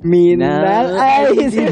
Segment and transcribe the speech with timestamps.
[0.00, 1.68] Minal aizin.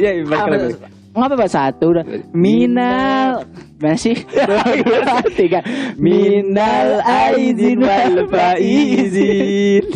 [0.00, 0.76] Ya, lagi.
[1.12, 2.04] Ngapa bahasa satu udah?
[2.30, 3.42] Minal
[3.78, 4.18] Mana sih?
[4.26, 5.62] Dua, tiga.
[5.94, 9.86] Minal aizin wal faizin.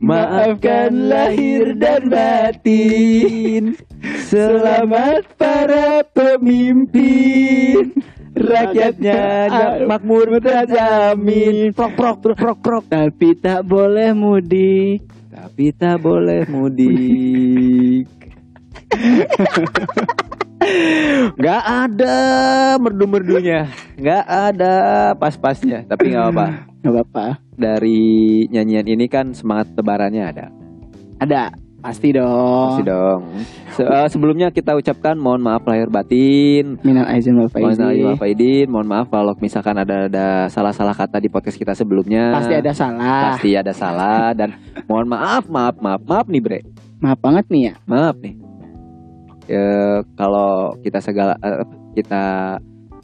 [0.00, 3.76] Maafkan lahir dan batin.
[4.32, 7.92] Selamat para pemimpin.
[8.32, 9.20] Rakyatnya
[9.84, 11.76] makmur terjamin.
[11.76, 12.84] Prok prok prok prok prok.
[12.88, 15.04] Tapi tak boleh mudik.
[15.32, 18.04] Tapi tak boleh mudik.
[21.42, 22.16] Gak ada
[22.78, 23.66] merdu-merdunya,
[23.98, 24.74] gak ada
[25.18, 25.82] pas-pasnya.
[25.88, 26.46] Tapi nggak apa.
[26.84, 27.26] Gak apa-apa.
[27.58, 30.46] Dari nyanyian ini kan semangat lebarannya ada.
[31.18, 31.61] Ada.
[31.82, 32.78] Pasti dong.
[32.78, 33.20] Pasti dong.
[33.74, 36.78] Se- eh, sebelumnya kita ucapkan mohon maaf lahir batin.
[36.86, 38.66] Minal aizin wal Mohon maaf faizin.
[38.70, 42.38] Mohon maaf kalau misalkan ada ada salah-salah kata di podcast kita sebelumnya.
[42.38, 43.20] Pasti ada salah.
[43.34, 44.54] Pasti ada salah dan
[44.86, 46.60] mohon maaf, maaf, maaf, maaf nih Bre.
[47.02, 47.74] Maaf banget nih ya.
[47.90, 48.34] Maaf nih.
[49.50, 51.66] Ya, kalau kita segala eh,
[51.98, 52.56] kita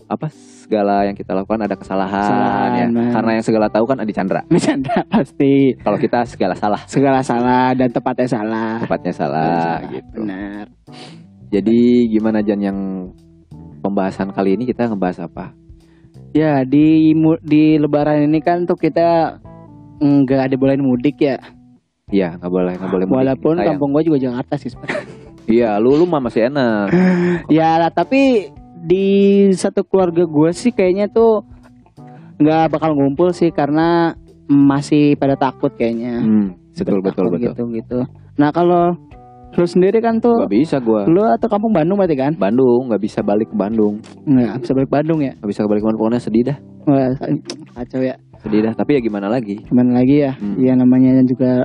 [0.07, 0.27] apa
[0.69, 2.87] segala yang kita lakukan ada kesalahan, Kesalahan, ya.
[2.93, 3.09] Man.
[3.09, 4.45] Karena yang segala tahu kan Adi Chandra.
[4.45, 5.73] Bercanda pasti.
[5.81, 8.77] Kalau kita segala salah, Segala salah dan tepatnya salah.
[8.85, 10.21] tepatnya salah gitu.
[10.21, 10.69] Benar.
[11.49, 11.81] Jadi
[12.13, 12.79] gimana Jan yang
[13.81, 15.57] pembahasan kali ini kita ngebahas apa?
[16.37, 19.41] Ya di di Lebaran ini kan tuh kita
[19.99, 21.41] nggak ada bolehin mudik ya.
[22.13, 23.05] Iya, nggak boleh, nggak boleh.
[23.09, 23.17] mudik.
[23.17, 25.09] Walaupun kampung gua juga Jakarta sih sebenarnya.
[25.49, 26.93] Iya, lu lu mah masih enak.
[27.57, 28.53] ya lah, tapi
[28.85, 29.07] di
[29.53, 31.43] satu keluarga gue sih kayaknya tuh
[32.39, 34.15] nggak bakal ngumpul sih karena
[34.47, 36.23] masih pada takut kayaknya.
[36.23, 37.53] Hmm, betul betul Takut betul.
[37.53, 37.99] Gitu gitu.
[38.39, 38.95] Nah kalau
[39.49, 41.09] lu sendiri kan tuh Gak bisa gua.
[41.09, 42.33] lu atau kampung Bandung berarti kan?
[42.37, 45.33] Bandung nggak bisa balik ke Bandung, Nggak bisa balik Bandung ya?
[45.35, 46.01] nggak bisa balik ke Bandung.
[46.05, 47.11] Pokoknya sedih dah, Wah,
[47.75, 48.15] kacau ya.
[48.39, 48.73] sedih dah.
[48.77, 49.57] Tapi ya gimana lagi?
[49.67, 50.33] Gimana lagi ya?
[50.39, 50.57] Hmm.
[50.61, 51.65] Ya namanya juga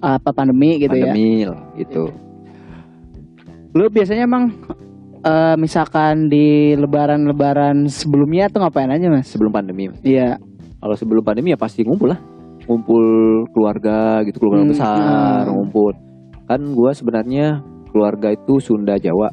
[0.00, 1.12] apa pandemi gitu ya.
[1.12, 1.44] Pandemi
[1.76, 2.02] gitu.
[3.76, 4.48] Lu biasanya emang
[5.26, 9.26] eh, misalkan di lebaran-lebaran sebelumnya tuh ngapain aja mas?
[9.26, 9.90] Sebelum pandemi.
[9.90, 9.98] Mas.
[10.00, 10.38] Iya.
[10.76, 12.20] Kalau sebelum pandemi ya pasti ngumpul lah,
[12.64, 13.04] ngumpul
[13.50, 15.52] keluarga gitu, keluarga Hmm, besar, hmm.
[15.52, 15.92] ngumpul.
[16.46, 17.60] Kan gua sebenarnya
[17.90, 19.28] keluarga itu Sunda Jawa.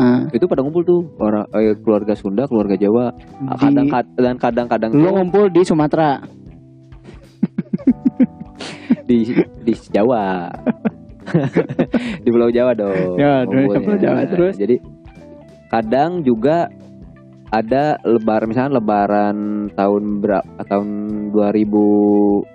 [0.00, 3.12] Ah, Itu pada ngumpul tuh orang eh, keluarga Sunda, keluarga Jawa.
[3.12, 3.86] di- Kadang
[4.16, 6.18] dan kadang-kadang lu ngumpul di Sumatera.
[9.08, 9.18] di
[9.62, 10.48] di Jawa.
[12.24, 13.14] di Pulau Jawa dong.
[13.14, 13.54] Ya, di.
[13.70, 14.58] Pulau Jawa, terus?
[14.58, 14.82] Jadi
[15.70, 16.66] kadang juga
[17.48, 19.36] ada lebaran misalnya lebaran
[19.72, 20.88] tahun berapa tahun
[21.30, 22.46] 2017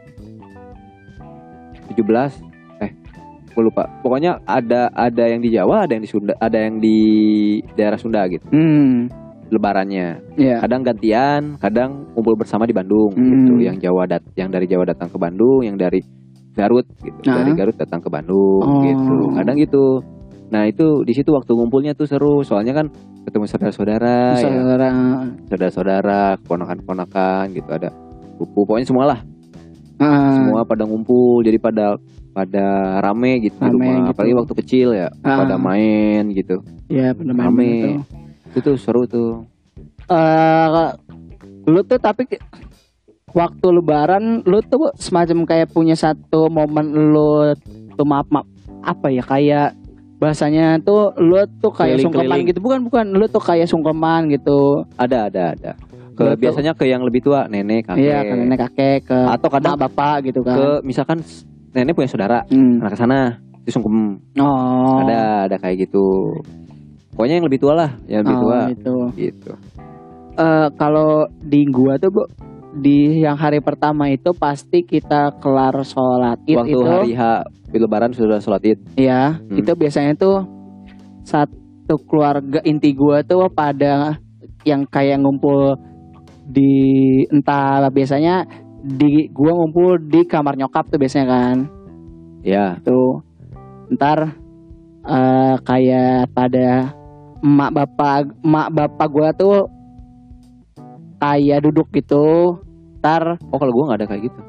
[2.78, 2.92] eh
[3.52, 6.98] gue lupa pokoknya ada ada yang di Jawa ada yang di Sunda ada yang di
[7.74, 9.08] daerah Sunda gitu Hmm.
[9.46, 10.60] lebarannya Ya.
[10.60, 13.32] kadang gantian kadang kumpul bersama di Bandung Hmm.
[13.46, 16.00] gitu yang Jawa dat yang dari Jawa datang ke Bandung yang dari
[16.52, 17.44] Garut gitu Ah.
[17.44, 18.80] dari Garut datang ke Bandung Oh.
[18.82, 20.00] gitu kadang gitu
[20.48, 22.88] nah itu di situ waktu ngumpulnya tuh seru soalnya kan
[23.24, 24.90] ketemu saudara-saudara ya Saudara.
[25.44, 27.90] saudara-saudara keponakan-keponakan gitu ada
[28.36, 29.20] buku pokoknya semua lah
[29.96, 31.96] Ah, semua pada ngumpul jadi pada
[32.30, 32.66] pada
[33.00, 34.12] rame gitu Rame rumah gitu.
[34.12, 35.40] apalagi waktu kecil ya Ah.
[35.40, 38.04] pada main gitu Ya benar Rame.
[38.52, 39.48] itu tuh seru tuh
[40.06, 40.68] Eh,
[41.66, 42.28] lu tuh tapi
[43.32, 47.56] waktu lebaran lu tuh semacam kayak punya satu momen lu
[47.92, 48.46] tuh maaf maaf
[48.84, 49.74] apa ya kayak
[50.26, 52.46] bahasanya tuh lu tuh kayak Keliling, sungkeman keliling.
[52.50, 52.60] gitu.
[52.60, 53.06] Bukan bukan.
[53.14, 54.82] Lu tuh kayak sungkeman gitu.
[54.98, 55.72] Ada ada ada.
[56.12, 56.42] Ke Betul.
[56.42, 58.02] biasanya ke yang lebih tua nenek kakek.
[58.02, 62.08] Iya ke nenek kakek ke atau kadang bapak gitu ke kan misalkan s- nenek punya
[62.08, 62.80] saudara Hmm.
[62.80, 63.20] anak ke sana
[63.62, 64.16] itu sungkem.
[64.36, 65.04] Oh.
[65.04, 66.32] Ada ada kayak gitu.
[67.12, 68.60] Pokoknya yang lebih tua lah yang lebih oh, tua.
[68.72, 68.96] gitu.
[69.14, 69.52] Gitu.
[70.36, 72.24] Eh, kalau di gua tuh bu
[72.76, 76.84] di yang hari pertama itu pasti kita kelar sholat id waktu itu.
[76.84, 77.24] hari H
[77.72, 78.80] lebaran sudah sholat id.
[79.00, 79.60] Ya Hmm.
[79.64, 80.44] itu biasanya tuh
[81.24, 84.20] satu keluarga inti gua tuh pada
[84.68, 85.80] yang kayak ngumpul
[86.46, 88.44] di entah biasanya
[88.84, 91.58] di gua ngumpul di kamar nyokap tuh biasanya kan.
[92.44, 93.24] Ya tuh
[93.96, 94.36] ntar
[95.06, 96.92] eh, kayak pada
[97.40, 99.72] emak bapak emak bapak gua tuh
[101.20, 102.60] kayak duduk gitu
[103.06, 104.42] ntar oh kalau gua nggak ada kayak gitu.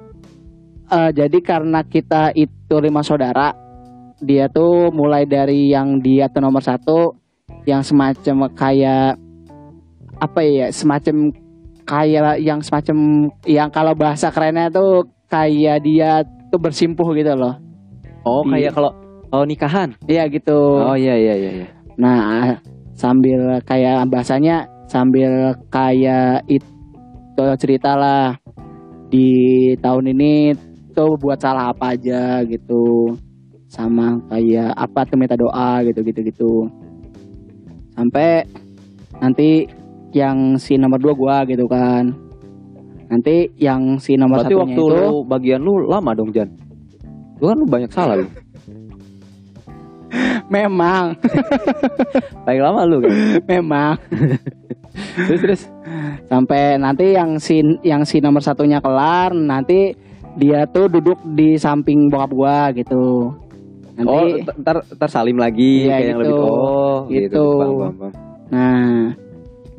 [0.86, 3.52] Eh, jadi karena kita itu lima saudara
[4.24, 7.12] dia tuh mulai dari yang dia tuh nomor satu
[7.68, 9.20] yang semacam kayak
[10.16, 11.34] apa ya semacam
[11.84, 17.60] kayak yang semacam yang kalau bahasa kerennya tuh kayak dia tuh bersimpuh gitu loh.
[18.24, 18.90] Oh Di- kayak kalau
[19.36, 19.92] oh nikahan?
[20.08, 20.56] Iya gitu.
[20.80, 21.68] Oh iya iya iya iya.
[22.00, 22.56] Nah,
[22.96, 28.38] sambil kayak bahasanya sambil kayak itu cerita lah
[29.12, 29.28] di
[29.78, 30.56] tahun ini
[30.96, 33.14] tuh buat salah apa aja gitu.
[33.66, 36.52] sama kayak apa tuh minta doa gitu gitu gitu
[37.98, 38.46] sampai
[39.18, 39.66] nanti
[40.14, 42.14] yang si nomor dua gua gitu kan
[43.06, 46.48] nanti yang si nomor Berarti satunya waktu itu lu bagian lu lama dong Jan.
[47.38, 48.26] Lu kan lu banyak salah lu.
[50.54, 51.18] memang
[52.46, 53.12] Paling lama lu kan.
[53.50, 53.94] memang
[54.96, 55.62] Terus terus.
[56.26, 59.92] sampai nanti yang si yang si nomor satunya kelar nanti
[60.34, 63.32] dia tuh duduk di samping bokap gua gitu
[63.94, 64.24] nanti Oh,
[64.60, 66.28] ntar ntar salim lagi Iya, kayak yang gitu.
[66.28, 67.22] lebih oh gitu.
[67.22, 67.44] Gitu.
[67.56, 68.12] Paham, paham, paham.
[68.46, 69.00] Nah,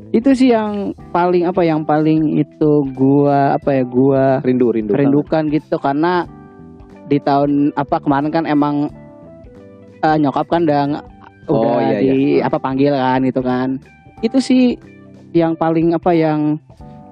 [0.10, 0.72] itu sih yang
[1.12, 4.92] paling apa yang paling itu gua apa ya gua Rindu rindu.
[4.96, 6.26] rindukan gitu karena
[7.08, 8.90] di tahun apa kemarin kan emang
[10.02, 10.84] eh, nyokap kan udah
[11.48, 12.44] Oh, udah iya, di iya.
[12.44, 13.80] apa panggil kan gitu kan.
[14.20, 14.76] Itu sih
[15.36, 16.62] yang paling apa yang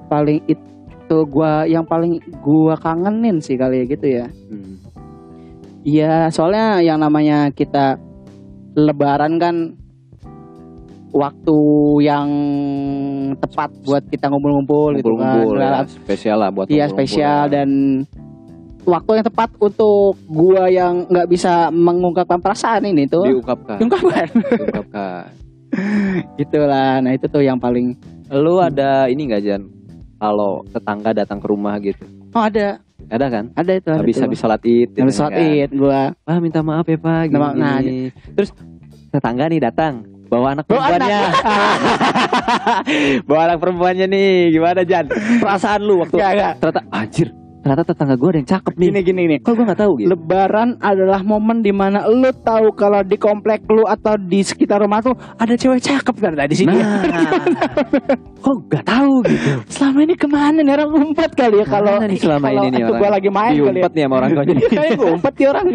[0.08, 4.28] paling itu gua yang paling gua kangenin sih kali ya gitu ya.
[4.52, 4.76] Hmm.
[5.86, 8.02] Iya, soalnya yang namanya kita
[8.74, 9.56] lebaran kan
[11.14, 11.58] waktu
[12.04, 12.30] yang
[13.38, 15.46] tepat buat kita ngumpul-ngumpul gitu kan.
[15.46, 17.62] Ngumpul-ngumpul ya, spesial lah buat Iya spesial ya.
[17.62, 17.70] dan
[18.84, 23.78] waktu yang tepat untuk gua yang nggak bisa mengungkapkan perasaan ini tuh diungkapkan.
[23.78, 25.45] diungkapkan diungkapkan.
[26.40, 27.96] gitulah nah itu tuh yang paling
[28.28, 29.62] Lu ada ini nggak Jan?
[30.16, 32.02] Kalau tetangga datang ke rumah gitu.
[32.32, 33.46] oh ada Ada kan?
[33.54, 34.24] ada itu ada Habis tuh.
[34.24, 34.90] habis sholat Id.
[34.90, 35.46] gitu habis sholat kan?
[35.46, 38.10] id gua Ah minta maaf ya Pak gini, Nah, gini.
[38.34, 38.50] Terus
[39.10, 39.94] tetangga nih datang
[40.26, 41.22] bawa anak Bawa perempuannya.
[43.28, 44.32] bawa anak perempuannya nih.
[44.50, 45.06] Gimana Jan?
[45.44, 46.54] Perasaan lu waktu Nggak, nggak.
[46.60, 47.28] ternyata anjir,
[47.66, 48.86] ternyata tetangga gue ada yang cakep nih.
[48.86, 50.08] gini gini nih Kok gue nggak tahu gitu?
[50.14, 55.02] Lebaran adalah momen di mana lu tahu kalau di komplek lu atau di sekitar rumah
[55.02, 56.78] tuh ada cewek cakep kan di sini.
[56.78, 57.02] Nah,
[58.46, 59.52] kok nggak tahu gitu?
[59.66, 63.00] Selama ini ke mana nih orang ngumpet kali ya kalau nih selama ini nih orang?
[63.02, 63.90] gua lagi main kali ya.
[63.90, 64.54] Nih sama orang tuanya.
[64.70, 65.66] Kayak ngumpet ya orang.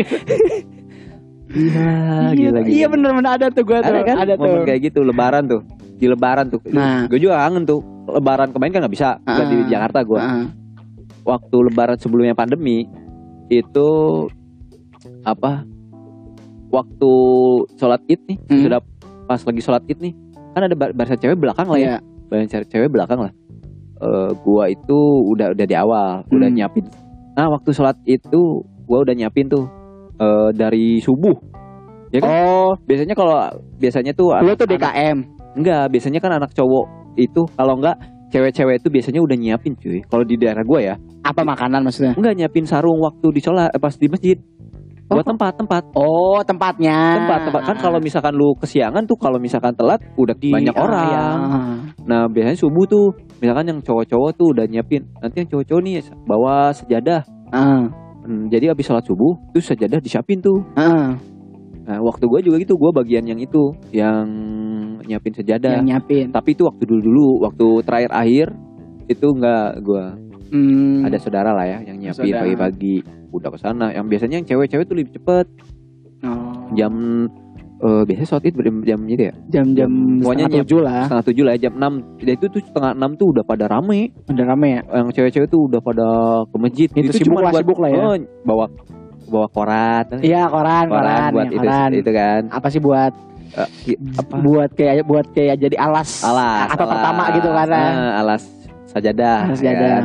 [1.50, 1.90] Iya,
[2.38, 2.70] gila, gila.
[2.70, 3.90] Iya bener-bener ada tuh gua tuh.
[3.90, 4.16] Ada kan?
[4.22, 4.46] Ada tuh.
[4.46, 5.60] Momen kayak gitu Lebaran tuh.
[5.98, 6.60] Di Lebaran tuh.
[6.70, 7.10] Nah.
[7.10, 7.82] gue juga kangen tuh.
[8.06, 9.08] Lebaran kemarin kan nggak bisa.
[9.19, 9.66] Bukan di Ah.
[9.66, 10.20] Jakarta gue.
[10.22, 10.59] Heeh.
[11.22, 12.88] Waktu lebaran sebelumnya pandemi
[13.46, 13.88] itu
[15.22, 15.64] apa
[16.70, 17.12] waktu
[17.76, 18.62] sholat id nih Hmm.
[18.62, 18.81] sudah
[19.26, 20.14] pas lagi sholat id nih
[20.50, 21.96] kan ada bar- barisan cewek belakang lah ya.
[22.26, 23.32] Barisan cewek belakang lah.
[24.00, 26.56] Eh, gua itu udah udah di awal udah Hmm.
[26.56, 26.87] nyiapin.
[27.32, 29.67] Nah waktu sholat itu gua udah nyiapin tuh
[30.17, 31.32] eh, dari subuh.
[32.11, 32.28] Ya kan?
[32.28, 33.38] Oh, biasanya kalau
[33.78, 35.19] biasanya tuh lu tuh anak- DKM.
[35.52, 36.87] enggak biasanya kan anak cowok
[37.17, 37.96] itu kalau enggak
[38.28, 40.02] cewek-cewek itu biasanya udah nyiapin cuy.
[40.05, 40.94] Kalau di daerah gua ya
[41.31, 42.12] Apa makanan maksudnya?
[42.19, 44.35] Enggak nyiapin sarung waktu di sholat eh, pas di masjid.
[45.06, 45.31] Buat Oh.
[45.35, 47.19] tempat tempat Oh, tempatnya.
[47.19, 51.06] tempat tempat kan kalau misalkan lu kesiangan tuh kalau misalkan telat udah Di- banyak orang.
[51.06, 51.27] iya.
[52.06, 53.06] Nah biasanya subuh tuh
[53.38, 55.03] misalkan yang cowok-cowok tuh udah nyiapin.
[55.19, 55.94] Nanti yang cowok-cowok nih
[56.25, 57.23] bawa sejadah.
[57.50, 57.91] Ah,
[58.21, 60.62] Hmm, jadi habis sholat subuh tuh sejadah disiapin tuh.
[60.77, 61.19] ah,
[61.81, 64.31] Nah waktu gua juga gitu gua bagian yang itu yang
[65.03, 65.75] nyiapin sejadah.
[65.75, 66.31] yang nyapin.
[66.31, 68.47] Tapi itu waktu dulu dulu waktu terakhir akhir
[69.09, 70.15] itu enggak gua
[70.50, 71.06] Hmm.
[71.06, 72.43] ada saudara lah ya yang nyiapin Saudara.
[72.43, 72.94] pagi-pagi
[73.31, 73.87] udah ke sana.
[73.91, 75.47] Yang biasanya yang cewek-cewek tuh lebih cepet
[76.20, 76.69] Oh.
[76.73, 76.93] jam
[77.81, 79.88] eh biasanya sholat id jam jam itu ya jam-jam
[80.20, 81.00] Pokoknya setengah tujuh lah.
[81.02, 84.44] setengah tujuh lah jam enam dan itu tuh setengah enam tuh udah pada rame Udah
[84.44, 84.81] rame ya.
[84.93, 86.06] yang cewek-cewek tuh udah pada
[86.44, 87.96] ke masjid Itu sibuk lah, sibuk lah ya.
[87.98, 88.65] oh, bawa
[89.24, 91.91] bawa koran Iya, koran, koran, buat ya, itu koran.
[91.96, 93.13] itu kan Apa sih buat
[93.51, 96.20] Eh, i- apa buat kayak buat kayak jadi alas.
[96.20, 96.93] alas Apa alas.
[96.93, 97.67] pertama gitu kan.
[97.67, 98.43] Ah, alas
[98.86, 100.03] sajadah Alas ya kan?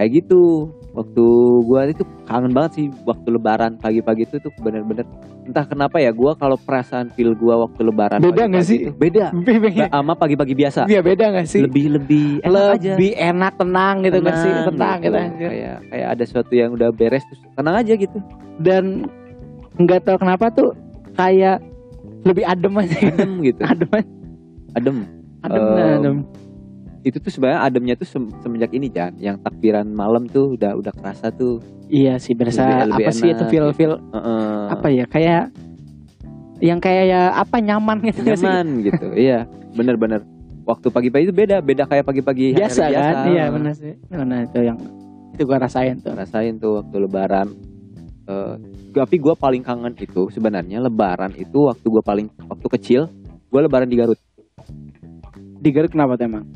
[0.00, 1.24] Kayak gitu waktu
[1.62, 5.04] gua itu kangen banget sih waktu lebaran pagi-pagi itu tuh bener-bener
[5.42, 8.78] entah kenapa ya gua kalau perasaan feel gua waktu lebaran Beda nggak sih?
[8.82, 9.28] itu beda.
[9.76, 11.60] Nggak sama pagi-pagi biasa Iya beda gak sih?
[11.60, 14.52] lebih lebih enak aja Lebih enak tenang gitu gak sih?
[14.64, 15.18] Tenang gitu.
[15.20, 18.18] gitu kayak kayak ada sesuatu yang udah beres terus tenang aja gitu
[18.56, 18.84] Dan
[19.76, 20.72] nggak tahu kenapa tuh
[21.12, 21.60] kayak
[22.22, 22.96] lebih adem aja.
[23.06, 24.10] adem gitu adem aja.
[24.72, 24.96] adem
[25.40, 26.16] Adem, Em, adem.
[27.00, 30.92] Itu tuh sebenarnya ademnya tuh sem- semenjak ini Jan yang takbiran malam tuh udah udah
[30.92, 33.76] kerasa tuh Iya sih berasa lebih- lebih apa sih itu enak feel gitu.
[33.76, 34.62] feel Heeh.
[34.68, 35.42] apa ya kayak
[36.60, 40.20] yang kayak ya apa nyaman gitu nyaman gitu iya bener-bener
[40.62, 43.26] waktu pagi-pagi itu beda beda kayak pagi-pagi hari biasa, biasa kan?
[43.26, 43.92] Iya benar sih.
[44.06, 44.78] Benar itu yang
[45.30, 46.12] itu gua rasain tuh.
[46.12, 47.48] rasain tuh waktu lebaran
[48.22, 48.54] Eh,
[48.92, 53.02] tapi gue paling kangen itu sebenarnya lebaran itu waktu gue paling waktu kecil
[53.50, 54.20] gue lebaran di Garut
[55.58, 56.46] Di Garut kenapa tuh emang?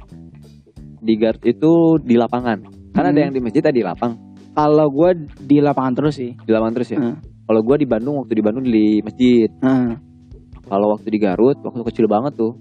[1.05, 2.59] Di Garut itu di lapangan
[2.95, 3.21] ada Hmm.
[3.21, 4.17] yang di masjid ada di lapang
[4.55, 6.31] Kalau gua di lapangan terus sih.
[6.33, 7.17] di lapangan terus ya Hmm.
[7.45, 9.93] kalau gue di Bandung waktu di Bandung di masjid Heeh.
[10.65, 12.55] kalau waktu di Garut waktu kecil banget tuh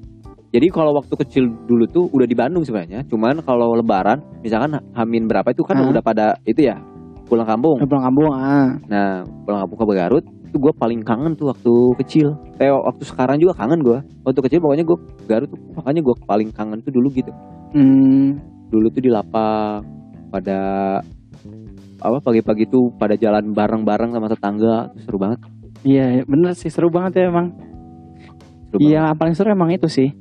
[0.49, 5.25] jadi kalau waktu kecil dulu tuh udah di Bandung sebenarnya cuman kalau lebaran misalkan Hamin
[5.25, 5.89] berapa itu kan Hmm.
[5.89, 6.77] udah pada itu ya
[7.23, 8.69] pulang kampung Udah pulang kampung ah.
[8.85, 9.07] nah
[9.45, 11.73] pulang kampung ke Garut itu gue paling kangen tuh waktu
[12.05, 12.37] kecil.
[12.61, 16.49] Eh waktu sekarang juga kangen gue waktu kecil pokoknya gue Garut tuh makanya gue paling
[16.53, 17.33] kangen tuh dulu gitu.
[17.73, 18.37] Hmm,
[18.69, 19.81] dulu tuh di lapang
[20.29, 20.59] pada
[21.97, 25.41] apa pagi-pagi tuh pada jalan bareng-bareng sama tetangga tuh seru banget.
[25.81, 27.49] Iya bener sih seru banget ya emang.
[28.77, 30.13] Iya paling seru emang itu sih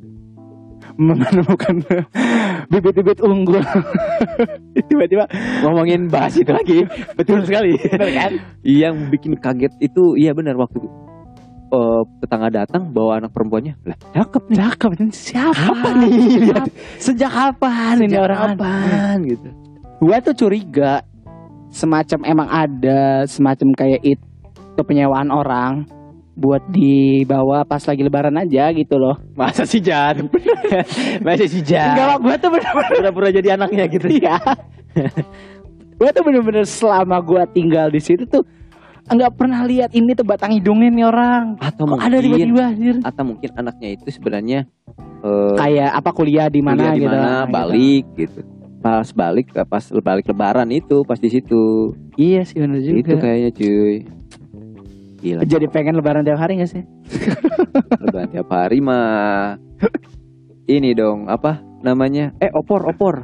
[0.96, 1.74] menemukan
[2.68, 3.60] bibit-bibit unggul.
[4.88, 5.24] Tiba-tiba
[5.62, 6.84] ngomongin bahas itu lagi,
[7.14, 7.76] betul sekali.
[8.12, 8.32] kan?
[8.62, 10.78] yang bikin kaget itu iya benar waktu
[11.72, 16.12] eh, tetangga datang bawa anak perempuannya lah cakep nih Cakep ini siapa Apa nih?
[16.46, 16.64] Lihat.
[16.98, 18.54] Sejak kapan ini orang?
[18.56, 19.48] kapan gitu
[20.02, 21.00] Gua tuh curiga
[21.70, 25.86] semacam emang ada semacam kayak itu penyewaan orang
[26.34, 29.20] buat dibawa pas lagi lebaran aja gitu loh.
[29.38, 30.32] masa sih Jan
[31.24, 34.36] masa sih Jan Enggak, gua tuh bener-bener pura-pura jadi anaknya gitu Iya.
[35.94, 38.42] gue tuh bener-bener selama gue tinggal di situ tuh
[39.04, 41.44] nggak pernah lihat ini tuh batang hidungnya nih orang.
[41.58, 42.96] atau Kok mungkin ada tiba-tiba anjir?
[43.02, 44.60] atau mungkin anaknya itu sebenarnya
[45.20, 47.10] eh, Kayak apa kuliah di mana kuliah di gitu.
[47.12, 47.52] mana gitu.
[47.52, 48.40] balik gitu
[48.80, 52.98] pas balik pas balik lebaran itu pas di situ Iya sih bener juga.
[52.98, 53.94] itu kayaknya cuy
[55.22, 56.82] gila Jadi pengen lebaran tiap hari gak sih?
[58.02, 59.56] lebaran tiap hari mah
[60.64, 63.16] ini dong apa namanya eh opor opor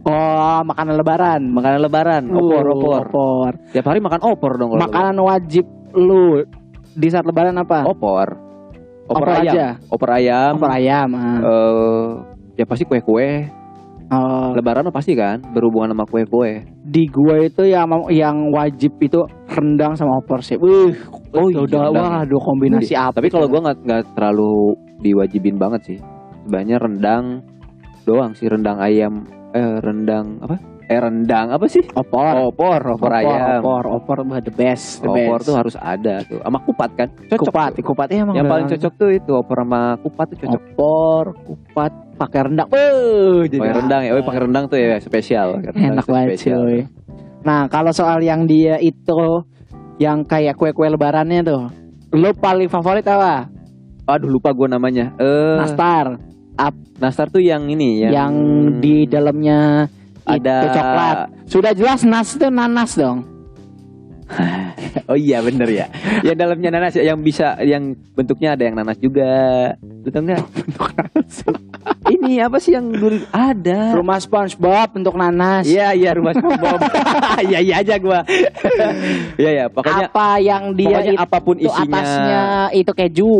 [0.00, 1.42] Oh, makanan lebaran.
[1.48, 3.50] makanan lebaran opor Uh, opor opor.
[3.70, 6.42] tiap hari makan opor dong kalau Makanan wajib lu
[6.90, 7.82] di saat lebaran apa?
[7.82, 7.92] lebaran.
[7.92, 8.28] opor
[9.04, 9.66] opor, Opor ayam aja?
[9.86, 11.08] opor ayam Opor ayam.
[11.12, 11.38] ah.
[11.38, 12.06] eh
[12.54, 13.46] ya pasti kue kue
[14.08, 18.96] Oh, lebaran mah pasti kan berhubungan sama kue kue di gua itu yang yang wajib
[18.98, 20.56] itu rendang sama opor sih.
[20.56, 20.96] Wih,
[21.30, 22.00] Oh, iya, udah rendang.
[22.00, 23.20] wah, dua kombinasi apa?
[23.20, 25.98] tapi kalau gua nggak nggak terlalu diwajibin banget sih
[26.42, 27.24] sebenarnya rendang
[28.02, 30.56] doang sih rendang ayam eh rendang apa
[30.88, 31.52] eh rendang.
[31.52, 31.84] Apa sih?
[31.92, 33.60] Opor, opor opor ayam.
[33.60, 35.46] opor, opor, wah, the best, the opor best.
[35.46, 36.40] tuh harus ada tuh.
[36.40, 37.08] Sama kupat kan?
[37.28, 37.84] Cocok kupat, tuh.
[37.92, 40.62] kupat emang yang paling cocok tuh itu opor sama kupat tuh cocok.
[40.72, 42.68] Opor, kupat, pakai rendang.
[42.72, 44.10] Eh, jadi pakai rendang ya.
[44.16, 45.48] Oh pakai rendang tuh ya spesial.
[45.60, 46.80] Rendang enak banget cuy.
[47.44, 49.44] Nah, kalau soal yang dia itu
[50.00, 51.62] yang kayak kue-kue lebarannya tuh,
[52.16, 53.58] lo paling favorit apa?
[54.08, 55.12] aduh lupa gua namanya.
[55.20, 56.16] Eh Nastar,
[56.96, 58.34] nastar tuh yang ini yang, yang
[58.80, 59.84] di dalamnya
[60.28, 61.16] ada itu coklat.
[61.48, 63.18] Sudah jelas nas itu nanas dong.
[65.08, 65.86] oh iya bener ya
[66.20, 69.24] yang dalamnya nanas ya, yang bisa yang bentuknya ada yang nanas juga
[69.80, 70.36] lu tau nggak
[72.12, 75.64] ini apa sih yang dulu ada Rumah SpongeBob bentuk nanas.
[75.68, 76.80] Iya iya rumah SpongeBob.
[77.48, 78.20] Iya iya aja gua.
[79.38, 81.86] Iya ya pokoknya apa yang dia pokoknya itu apa pun isinya.
[81.86, 82.42] atasnya
[82.74, 83.34] itu keju?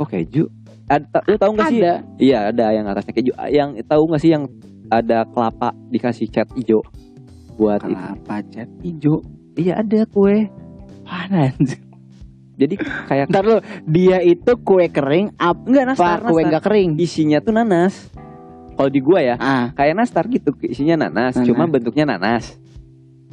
[0.00, 0.44] Oh keju.
[0.86, 1.80] Ada, lu tahu nggak sih?
[1.82, 1.94] Ada.
[2.18, 3.32] Iya ada yang atasnya keju.
[3.52, 4.44] Yang tahu nggak sih yang
[4.88, 6.82] ada kelapa dikasih cat hijau
[7.54, 7.94] buat itu?
[7.94, 9.22] Kelapa cat hijau.
[9.54, 10.46] Iya ada kue.
[11.02, 11.50] Mana?
[12.56, 16.48] Jadi kayak Ntar lu, dia itu kue kering apa enggak nastar, kue nastar.
[16.48, 16.90] nggak kering?
[16.96, 17.94] Isinya tuh nanas.
[18.76, 21.48] Kalau di gua ya Ah, kayak nastar gitu isinya nanas, Nanas.
[21.48, 22.60] cuma bentuknya nanas.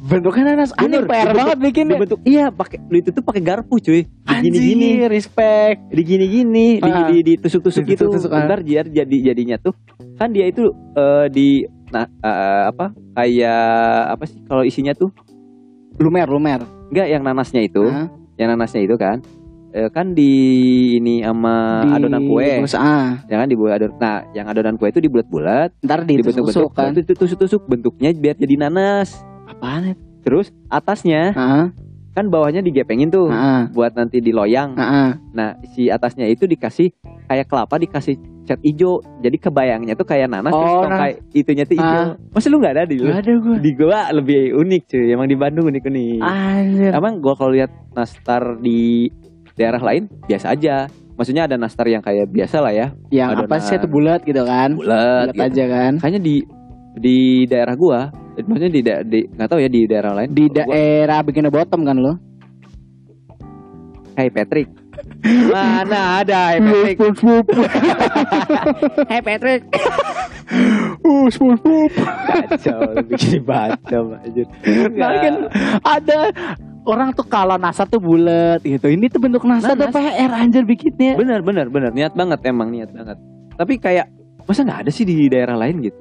[0.04, 0.70] Bentuknya nanas.
[0.72, 1.84] Anjing Bener, PR dibentuk- banget bikin.
[1.88, 4.04] Dibentuk iya pakai itu tuh pakai garpu cuy.
[4.34, 5.00] Gini-gini.
[5.00, 5.78] Anjir, respect.
[5.88, 7.08] di, Ah.
[7.08, 8.06] di, ditusuk-tusuk gitu.
[8.06, 8.44] Ditusuk-tusuk, ah.
[8.44, 9.72] Bentar biar jadi jadinya tuh
[10.14, 13.64] kan dia itu eh, di nah eh, apa kayak
[14.10, 15.08] apa sih kalau isinya tuh
[15.94, 16.58] Lumer, lumer.
[16.90, 18.10] enggak yang nanasnya itu, Hah?
[18.34, 19.22] yang nanasnya itu kan
[19.70, 20.30] eh, kan di
[20.98, 22.62] ini sama Di- adonan kue.
[22.74, 23.22] ah.
[23.24, 23.94] Ya kan dibuat adon.
[23.96, 26.94] Nah, yang adonan kue itu dibulat-bulat, Ntar dibentuk-bentuk, kan.
[26.94, 29.18] itu tusuk-tusuk bentuknya biar jadi nanas.
[29.58, 29.94] Apaan?
[30.24, 31.66] Terus atasnya Heeh.
[32.10, 33.70] kan bawahnya digepengin tuh Heeh.
[33.70, 34.72] buat nanti diloyang.
[34.74, 35.08] Heeh.
[35.34, 36.94] Nah, si atasnya itu dikasih
[37.26, 39.00] kayak kelapa dikasih cat hijau.
[39.18, 42.02] Jadi kebayangnya tuh kayak nanas terus Oh, tongkai itunya tuh hijau.
[42.04, 42.16] Ah.
[42.30, 43.08] Masa lu nggak ada di lu?
[43.10, 43.56] Ada gue.
[43.60, 45.04] Di gua lebih unik cuy.
[45.10, 46.20] Emang di Bandung unik-unik.
[46.20, 46.90] Anjir.
[46.92, 49.08] Emang gua kalau lihat nastar di
[49.54, 50.86] daerah lain biasa aja.
[51.14, 53.46] Maksudnya ada nastar yang kayak biasa lah ya, Yang adonan.
[53.46, 54.74] apa sih itu bulat gitu kan?
[54.74, 55.30] bulat.
[55.30, 55.92] Bulat aja kan.
[56.02, 56.36] Kayaknya di
[56.94, 60.28] di daerah gua, maksudnya di da- di nggak tahu ya di daerah lain.
[60.30, 62.12] Di Gua- daerah Bikini Bottom kan lo?
[64.14, 64.70] Hey Patrick.
[65.50, 67.46] Mana ada Hey Patrick?
[69.06, 69.62] Hey Patrick.
[71.02, 71.90] Uh, SpongeBob.
[71.90, 74.46] Kacau, bikin bacau anjir.
[74.94, 75.34] Nah, kan
[75.82, 76.18] ada
[76.84, 78.86] orang tuh kalau NASA tuh bulat gitu.
[78.86, 79.98] Ini tuh bentuk NASA tuh Nanas.
[79.98, 81.18] PR anjir bikinnya.
[81.18, 83.18] Bener bener bener niat banget emang niat banget.
[83.54, 84.06] Tapi kayak
[84.44, 85.98] masa nggak ada sih di daerah lain gitu?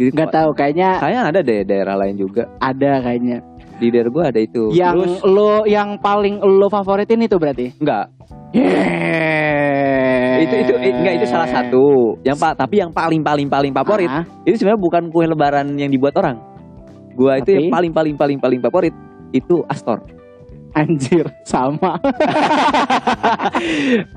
[0.00, 2.48] Gitu, Gak tahu kayaknya Kayaknya ada deh daerah lain juga.
[2.56, 3.44] ada kayaknya.
[3.76, 4.72] Di daerah gua ada itu.
[4.72, 7.76] Yang Terus lo yang paling lo favoritin itu berarti?
[7.76, 8.08] enggak.
[8.50, 10.40] Yeah.
[10.40, 12.16] Itu itu enggak itu salah satu.
[12.20, 15.88] Yang pak tapi yang paling paling paling favorit Ah, itu sebenarnya bukan kue lebaran yang
[15.88, 16.40] dibuat orang.
[17.12, 17.56] Gua itu Tapi?
[17.58, 18.94] yang paling paling paling paling favorit
[19.30, 20.00] itu Astor.
[20.72, 21.98] Anjir, sama.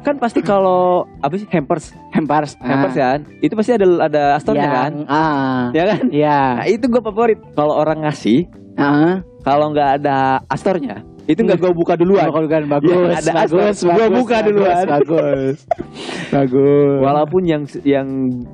[0.06, 2.56] kan pasti kalau apa sih hampers Hampers.
[2.60, 5.62] hampers kan itu pasti ada ada astornya kan ah.
[5.72, 6.40] ya kan Ya.
[6.62, 9.22] nah itu gue favorit kalau orang ngasih Ah.
[9.42, 13.78] kalau nggak ada astornya itu nggak gue buka duluan Kalau kan bagus, Ya, ada bagus.
[13.80, 14.86] Gua bagus, buka bagus, duluan.
[14.86, 15.58] Bagus.
[16.30, 16.98] bagus.
[17.00, 18.08] walaupun yang yang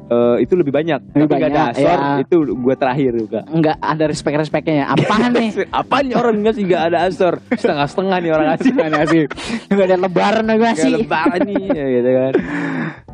[0.06, 2.12] eh, itu lebih banyak Lebih tapi nggak ada banyak, astor ya.
[2.20, 4.86] itu gue terakhir juga Enggak ada respect-respectnya.
[4.86, 5.50] Apaan nih?
[5.82, 9.24] apa nih orang ngasih nggak ada astor setengah setengah nih orang ngasih Gimana sih?
[9.68, 10.94] Enggak ada lebaran enggak sih?
[10.96, 12.34] lebaran nih ya, gitu kan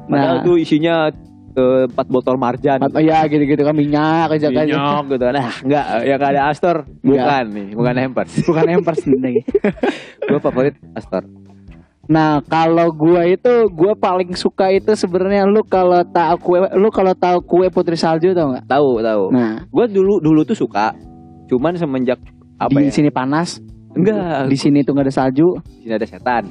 [0.05, 0.43] padahal Nah.
[0.43, 1.09] tuh isinya
[1.55, 4.63] eh, empat botol marjan Oh ya gitu-gitu kan minyak aja kan.
[4.63, 9.41] minyak gitu nah enggak ya nggak ada astor bukan nih bukan hampers Bukan hampers nih.
[10.27, 11.23] gue favorit astor
[12.05, 17.11] Nah, kalau gua itu gua paling suka itu sebenarnya lu kalau tahu kue lu kalau
[17.11, 18.69] tahu kue putri salju tau nggak?
[18.69, 20.93] tahu tahu Nah, gue dulu dulu tuh suka
[21.45, 22.21] cuman semenjak
[22.55, 23.57] apa di ya sini panas,
[23.91, 25.57] enggak di sini tuh nggak ada salju.
[25.73, 26.43] di sini ada setan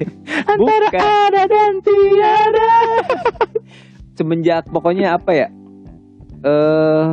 [0.48, 0.56] Antara
[0.88, 1.00] Bukan.
[1.28, 2.72] ada dan tiada.
[4.12, 5.48] Semenjak pokoknya apa ya
[6.42, 7.06] eh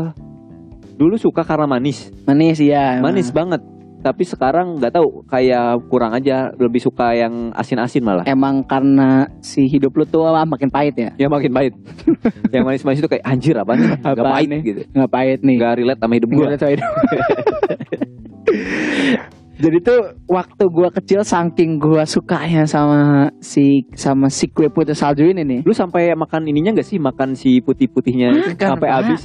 [0.95, 2.99] dulu suka karena manis Manis ya.
[2.99, 3.63] manis banget
[3.99, 9.67] tapi sekarang nggak tahu kayak kurang aja lebih suka yang asin-asin malah Emang karena si
[9.67, 11.11] hidup lu tuh makin pahit ya?
[11.19, 11.75] ya makin pahit
[12.55, 14.61] yang manis-manis itu kayak anjir apa nih Apaan pahit nih?
[14.63, 15.55] gitu Nggak pahit nih.
[15.59, 16.47] nggak relate sama hidup gue.
[19.59, 19.99] Jadi tuh
[20.31, 25.59] waktu gua kecil saking gua sukanya sama si sama si kue putri salju ini nih.
[25.67, 29.21] lu sampai makan ininya nggak sih makan si putih-putihnya itu Makan, sampai habis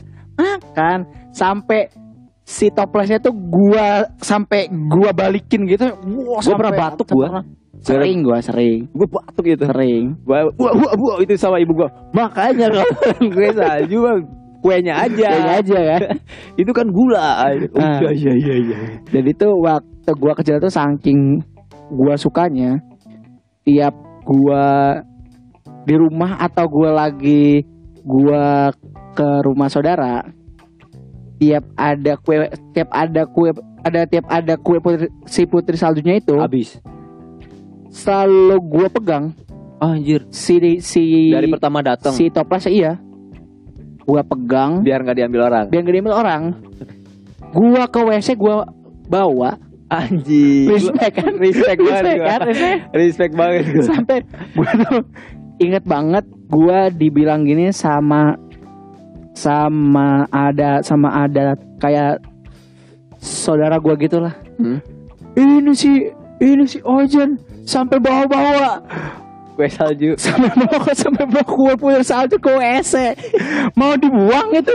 [0.75, 1.81] kan sampai
[2.43, 5.87] si toplesnya tuh gua sampai gua balikin gitu.
[6.03, 7.47] Wah, Gua pernah batuk gua.
[7.85, 8.89] Sering gua sering.
[8.91, 10.17] gue batuk gitu Sering.
[10.25, 11.93] Wah, wah, wah, itu sama ibu gua.
[12.17, 12.89] Makanya kalau
[13.29, 14.17] gue salju mah
[14.65, 15.29] kuenya aja.
[15.29, 16.01] Kayaknya aja kan.
[16.65, 17.21] itu kan gula.
[17.21, 18.01] Oh, Ah.
[18.01, 18.79] iya iya iya iya.
[19.13, 21.45] Jadi tuh waktu gua kecil tuh saking
[21.93, 22.81] gua sukanya
[23.63, 23.93] tiap
[24.25, 24.97] gua
[25.85, 27.61] di rumah atau gua lagi
[28.01, 28.73] gua
[29.13, 30.25] ke rumah saudara
[31.37, 32.41] tiap ada kue
[32.73, 33.53] tiap ada kue
[33.85, 36.81] ada tiap ada kue putri, si putri saljunya itu Habis.
[37.93, 39.25] selalu gua pegang
[39.77, 40.25] anjir.
[40.33, 42.97] si si Dari pertama datang si toples iya
[44.05, 45.65] gua pegang biar nggak diambil orang.
[45.67, 46.43] biar gak diambil orang
[47.51, 48.65] gua ke WC gua
[49.05, 50.71] bawa Anjir.
[50.71, 52.27] respect kan Respect banget respect gua.
[52.27, 53.85] kan respect Respect banget gua.
[53.87, 54.17] sampai
[54.51, 55.01] gue tuh
[55.57, 58.35] inget banget gue dibilang gini sama
[59.33, 62.23] sama ada sama ada kayak
[63.17, 64.79] saudara gue gitulah Hmm?
[65.35, 66.07] ini si
[66.39, 68.79] ini si Ojen sampai bawa-bawa
[69.55, 70.19] Kue salju.
[70.25, 73.15] sampai bawa sampai bawa kue putri salju ke WC
[73.79, 74.75] mau dibuang itu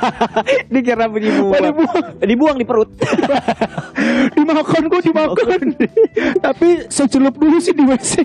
[0.72, 1.52] Dikira mau buang.
[1.60, 2.88] dibuang Dibuang di perut.
[4.36, 5.60] dimakan gue dimakan
[6.40, 8.24] tapi secelup dulu sih di WC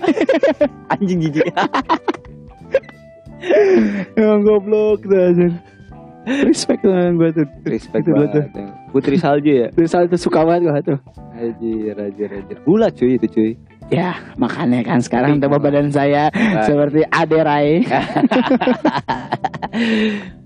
[0.88, 1.52] Anjing jijik.
[4.16, 5.48] Emang goblok tuh aja.
[6.24, 7.46] Respect dengan gue tuh.
[7.68, 8.48] Respect Itu banget.
[8.88, 9.68] Putri salju ya.
[9.76, 10.98] Terus itu suka banget gue tuh.
[11.36, 12.56] Anjir, anjir, anjir.
[12.64, 13.52] Gula cuy itu cuy.
[13.92, 16.64] Ya makanya kan sekarang tebal badan saya Nah.
[16.64, 17.84] seperti Ade Rai.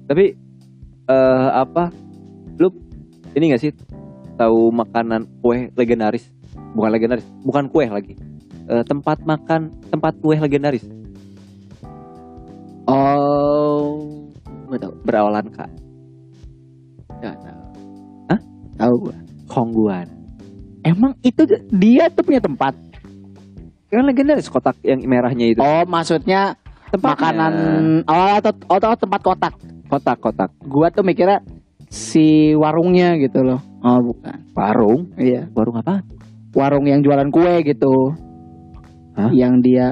[0.08, 0.24] Tapi
[1.08, 1.94] eh apa?
[2.58, 2.68] Lu
[3.38, 3.72] ini gak sih
[4.34, 6.26] tahu makanan kue legendaris?
[6.74, 8.18] Bukan legendaris, bukan kue lagi.
[8.68, 10.84] Eh, tempat makan, tempat kue legendaris
[12.84, 14.04] Oh,
[14.68, 14.76] gue
[15.08, 15.72] berawalan kak
[17.24, 17.62] Gak tau.
[18.30, 18.40] Hah?
[18.78, 19.16] Tahu gue.
[19.48, 20.06] Kongguan.
[20.86, 22.76] Emang itu dia tuh punya tempat.
[23.88, 25.60] Kan legendaris kotak yang merahnya itu.
[25.64, 26.56] Oh, maksudnya
[26.92, 27.08] Tempatnya.
[27.16, 27.54] makanan
[28.04, 29.54] oh atau, atau tempat kotak.
[29.88, 30.52] kotak-kotak.
[30.68, 31.40] Gua tuh mikirnya
[31.88, 33.60] si warungnya gitu loh.
[33.80, 34.36] Oh, bukan.
[34.52, 35.08] Warung?
[35.16, 35.48] Iya.
[35.56, 36.04] Warung apa?
[36.56, 38.12] warung yang jualan kue gitu.
[39.14, 39.30] Hah?
[39.30, 39.86] Yang dia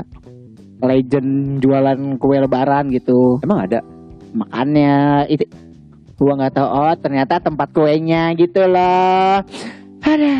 [0.82, 3.38] legend jualan kue lebaran gitu.
[3.44, 3.80] Emang ada?
[4.36, 5.44] Makannya itu
[6.16, 9.44] gua nggak tahu oh ternyata tempat kuenya gitu loh.
[10.00, 10.34] Ada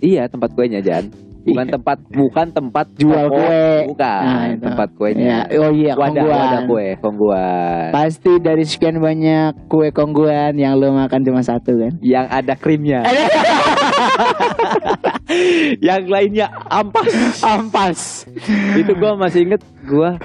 [0.00, 1.08] Iya, tempat kuenya Jan.
[1.46, 1.74] Bukan Iya.
[1.78, 3.38] tempat bukan tempat Jual toko.
[3.38, 3.66] kue.
[3.86, 4.62] Bukan, Nah, itu.
[4.66, 5.36] tempat ya, kuenya.
[5.54, 6.38] oh iya wadah, kongguan.
[6.42, 7.86] wadah kue, kongguan.
[7.90, 11.92] Pasti dari sekian banyak kue kongguan yang lo makan cuma satu kan.
[12.00, 13.00] Yang ada krimnya.
[15.82, 17.12] yang lainnya ampas.
[17.42, 18.00] Ampas.
[18.74, 20.18] itu gua masih inget gua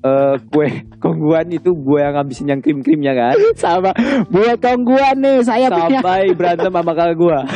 [0.00, 3.34] eh, kue kongguan itu gua yang ngabisin yang krim-krimnya kan.
[3.54, 3.90] Sama
[4.28, 7.38] buat kongguan nih saya punya Sampai berantem sama kakak gua.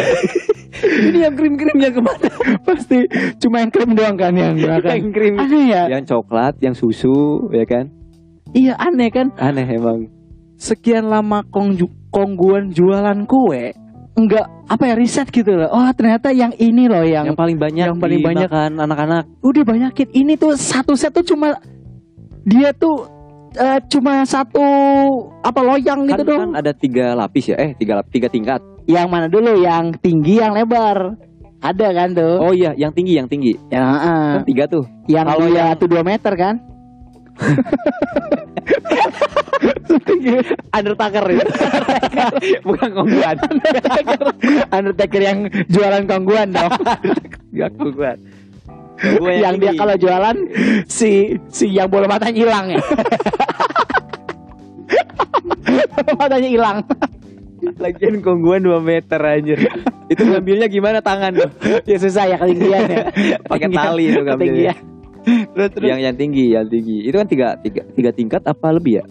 [0.80, 2.28] Ini yang krim-krimnya ke mana?
[2.68, 2.98] pasti
[3.38, 4.88] cuma yang krim doang kan yang makan.
[4.88, 5.34] yang krim.
[5.36, 5.82] Aneh ya?
[5.90, 7.90] Yang coklat, yang susu, ya kan?
[8.50, 9.28] Iya aneh kan.
[9.36, 10.08] Aneh emang.
[10.54, 11.76] Sekian lama kong
[12.08, 13.70] kongguan jualan kue
[14.18, 15.70] nggak apa ya riset gitu loh.
[15.70, 18.50] Oh ternyata yang ini loh yang, Yang paling banyak yang paling banyak.
[18.50, 19.22] dimakan anak-anak.
[19.38, 21.54] udah banyakin ini tuh satu set tuh cuma
[22.42, 23.06] dia tuh
[23.54, 24.58] eh, cuma satu
[25.38, 26.40] apa loyang Kan, gitu dong.
[26.40, 28.58] kan ada tiga lapis ya, eh tiga tiga tingkat.
[28.88, 29.52] Yang mana dulu?
[29.60, 31.20] Yang tinggi, yang lebar.
[31.60, 32.40] Ada kan tuh?
[32.40, 33.52] Oh iya, yang tinggi, yang tinggi.
[33.68, 34.40] Ya, heeh.
[34.40, 34.84] Kan tiga tuh.
[35.10, 36.54] yang Kalau yang- tuh 2 meter kan?
[40.74, 41.44] Undertaker ya.
[42.62, 43.36] Bukan kongguan.
[44.70, 46.70] Undertaker yang jualan kongguan dong.
[47.54, 48.18] Gak kongguan.
[48.98, 50.36] Gua yang dia kalau jualan
[50.90, 52.82] si si yang bola matanya hilang ya.
[55.94, 56.78] bola matanya hilang.
[57.76, 59.58] Lagian kongguan 2 meter anjir.
[60.08, 61.50] itu ngambilnya gimana tangan tuh?
[61.84, 63.04] ya susah ya ketinggian ya.
[63.44, 64.74] Pakai tali itu ngambilnya.
[65.28, 67.04] Terus terus Yang yang tinggi, yang tinggi.
[67.04, 69.06] Itu kan tiga, tiga, tiga tingkat apa lebih ya?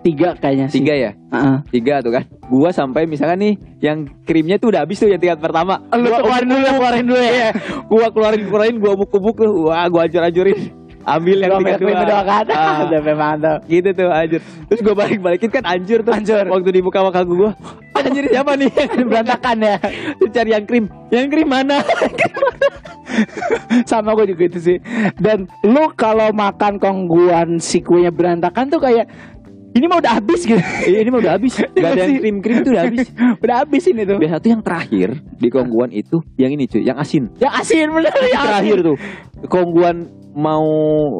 [0.00, 0.80] tiga kayaknya sih.
[0.80, 1.10] Tiga ya?
[1.34, 1.56] Heeh.
[1.74, 2.24] Tiga tuh kan.
[2.46, 5.82] Gua sampai misalkan nih yang krimnya tuh udah habis tuh yang tingkat pertama.
[5.98, 7.50] Lu Gua keluarin dulu, keluarin dulu ya.
[7.90, 9.52] gua keluarin keluarin gua buk-buk tuh.
[9.68, 10.79] Wah, gua hancur-hancurin.
[11.10, 12.02] Ambil yang ambil dua.
[12.06, 12.44] dua kan.
[12.54, 12.86] Ah.
[12.86, 13.58] Udah memang tuh.
[13.66, 14.40] gitu tuh anjir.
[14.70, 16.14] Terus gua balik-balikin kan anjir tuh.
[16.14, 16.46] Hancur.
[16.46, 17.52] Waktu dibuka sama kagum gua.
[18.00, 18.70] Anjir siapa nih?
[19.10, 19.76] Berantakan ya.
[20.16, 20.84] Terus cari yang krim.
[21.10, 21.78] Yang krim mana?
[23.90, 24.78] sama gue juga itu sih
[25.18, 29.10] dan lu kalau makan kongguan si kuenya berantakan tuh kayak
[29.70, 31.52] ini mah udah habis gitu Iya, ini mah udah habis.
[31.74, 33.06] Gak ada yang krim-krim tuh udah habis.
[33.44, 36.98] udah habis ini tuh Biasa tuh yang terakhir di kongguan itu yang ini cuy, yang
[36.98, 37.30] asin.
[37.38, 38.86] yang asin bener Yang yang terakhir asin.
[38.86, 38.96] tuh.
[39.46, 39.96] Kongguan
[40.32, 40.66] mau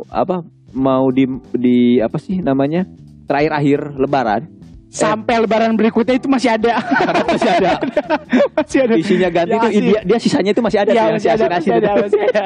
[0.07, 0.43] apa?
[0.71, 2.87] Mau di di apa sih namanya?
[3.27, 4.43] Terakhir akhir lebaran
[4.91, 6.83] sampai lebaran berikutnya itu masih ada
[7.31, 7.71] masih ada
[8.59, 9.83] masih ada isinya ganti tuh asin.
[9.87, 12.03] dia, dia sisanya tuh masih ada yang masih si ada, asin-asin masih ada, itu.
[12.03, 12.43] masih ada.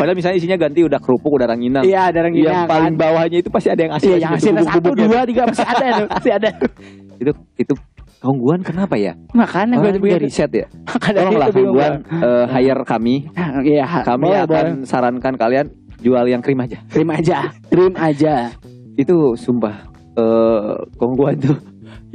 [0.00, 1.84] Padahal misalnya isinya ganti udah kerupuk, udah ranginang.
[1.84, 2.72] iya ada rengginang yang kan.
[2.72, 4.08] paling bawahnya itu pasti ada yang asin.
[4.08, 6.50] iya yang asin satu dua tiga masih ada masih ada
[7.20, 7.72] Itu itu
[8.20, 9.12] kongguan kenapa ya?
[9.36, 10.66] makanya gue dia riset ya.
[10.88, 13.14] Tolonglah itu bingung kongguan eh, hire kami.
[13.76, 14.88] iya Kami boleh, akan boleh.
[14.88, 15.66] sarankan kalian
[16.00, 16.80] jual yang krim aja.
[16.88, 18.52] krim aja krim aja
[18.96, 21.56] Itu sumpah eh kongguan tuh.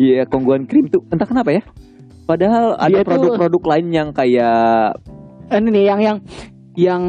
[0.02, 1.62] Iya, kongguan krim tuh entah kenapa ya.
[2.26, 4.98] Padahal ada Dia tuh- produk-produk lain yang kayak
[5.52, 6.18] ini nih yang yang
[6.74, 7.02] yang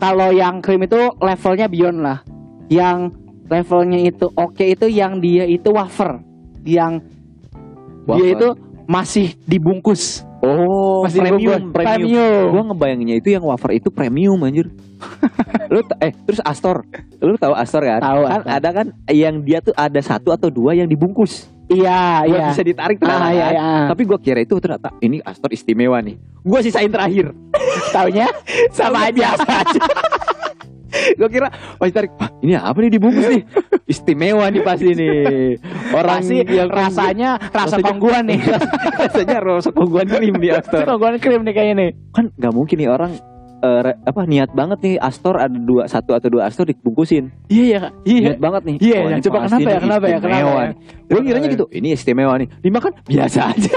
[0.00, 2.18] kalau yang krim itu levelnya beyond lah.
[2.66, 3.14] Yang
[3.46, 6.18] levelnya itu oke itu yang dia itu wafer.
[6.66, 7.06] Yang
[8.08, 8.32] dia wafer.
[8.34, 8.48] itu
[8.88, 10.24] masih dibungkus.
[10.44, 11.72] Oh masih premium, dibungkus.
[11.72, 12.08] premium.
[12.12, 12.44] premium.
[12.52, 14.68] Gua ngebayanginnya itu yang wafer itu premium anjir.
[15.72, 16.84] lu eh terus Astor.
[17.18, 18.00] Lu tahu Astor kan?
[18.00, 18.52] Tahu, Kan Astor.
[18.52, 21.48] ada kan yang dia tuh ada satu atau dua yang dibungkus.
[21.64, 22.46] Iya, Buat iya.
[22.52, 23.52] bisa ditarik Ah, ternyata iya, kan.
[23.56, 23.68] iya.
[23.88, 26.20] Tapi gua kira itu ternyata ini Astor istimewa nih.
[26.44, 27.32] Gua sisain terakhir.
[27.88, 28.28] Taunya
[28.76, 29.32] sama aja.
[31.18, 33.42] Gua kira pas tarik, "Wah, ini apa nih dibungkus nih?
[33.92, 35.58] Istimewa nih pasti nih.
[35.92, 38.40] Orang Pasti yang rasanya rasa kongguan nih.
[39.02, 40.88] rasanya rasa kongguan krim di Astor.
[40.88, 41.90] kongguan krim nih kayaknya nih.
[42.14, 43.12] Kan nggak mungkin nih orang
[43.64, 47.28] eh, re- apa niat banget nih Astor ada dua satu atau dua Astor dibungkusin.
[47.52, 47.80] Iya, iya.
[48.04, 48.28] Iya.
[48.32, 48.76] Niat banget nih.
[48.80, 50.64] Iya, yang ini coba kenapa ya, nih kenapa ya, kenapa ya?
[50.64, 50.76] nih.
[51.04, 52.48] Gue kiranya gitu, ini istimewa nih.
[52.64, 53.76] Dimakan biasa aja.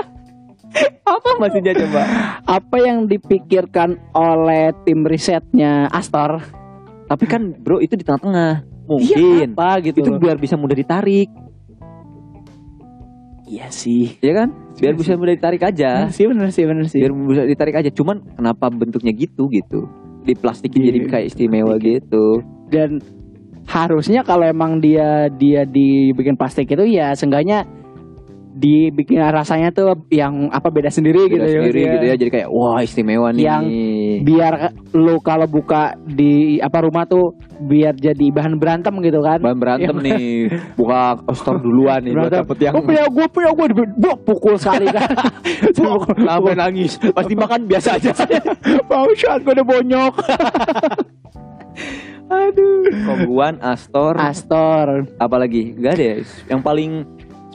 [1.16, 2.02] apa maksudnya coba?
[2.44, 6.44] Apa yang dipikirkan oleh tim risetnya Astor?
[7.08, 8.68] Tapi kan bro itu di tengah-tengah.
[8.88, 9.48] Iya, Mungkin.
[9.54, 10.20] apa gitu itu loh.
[10.20, 11.28] biar bisa mudah ditarik,
[13.44, 14.20] Iya sih.
[14.20, 14.52] ya kan?
[14.76, 15.20] Biar Iya bisa sih.
[15.20, 15.92] mudah ditarik aja.
[15.98, 17.00] Bener sih, bener sih, bener sih.
[17.00, 17.90] Biar bisa ditarik aja.
[17.90, 19.88] Cuman kenapa bentuknya gitu gitu?
[20.24, 20.88] Diplastikin Iya.
[20.90, 22.44] jadi kayak istimewa gitu.
[22.68, 23.00] dan
[23.64, 27.64] harusnya kalau emang dia dia dibikin plastik itu ya seenggaknya
[28.58, 31.94] dibikin rasanya tuh yang apa beda sendiri gitu Beda ya, sendiri maksudnya.
[31.94, 32.16] gitu ya.
[32.18, 33.44] Jadi kayak wah istimewa nih.
[33.46, 33.64] Yang
[34.26, 34.54] biar
[34.98, 39.96] lu kalau buka di apa rumah tuh biar jadi bahan berantem gitu kan Bahan berantem
[40.02, 40.50] nih.
[40.74, 44.90] Buka store duluan nih buat dapet yang gue punya gue punya gue gue pukul sekali
[44.90, 45.10] kan
[46.18, 46.98] Kenapa nangis?
[47.14, 48.12] Pasti makan biasa aja.
[48.90, 50.14] mau shot gue udah bonyok
[52.28, 55.78] aduh Kongguan, Astor, Astor apalagi?
[55.80, 56.16] Gak ada ya.
[56.52, 56.92] Yang paling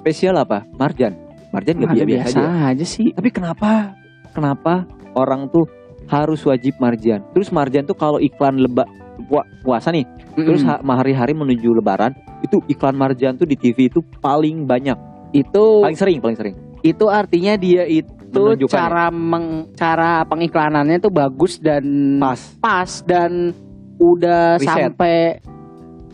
[0.03, 0.67] spesial apa?
[0.75, 1.15] Marjan.
[1.55, 2.75] Marjan gak biasa, biasa aja.
[2.75, 3.95] aja sih Tapi kenapa?
[4.35, 4.83] Kenapa
[5.15, 5.69] orang tuh
[6.11, 7.23] harus wajib marjan?
[7.31, 8.83] Terus marjan tuh kalau iklan leba
[9.29, 10.03] pua- puasa nih,
[10.35, 12.11] terus ha- hari-hari menuju lebaran,
[12.43, 14.97] itu iklan marjan tuh di TV itu paling banyak,
[15.31, 16.55] itu paling sering, paling sering.
[16.81, 21.85] itu artinya dia itu Menunjukkan cara meng, cara pengiklanannya tuh bagus dan
[22.17, 22.41] Pas.
[22.59, 23.53] pas dan
[24.01, 24.67] udah Riset.
[24.73, 25.17] sampai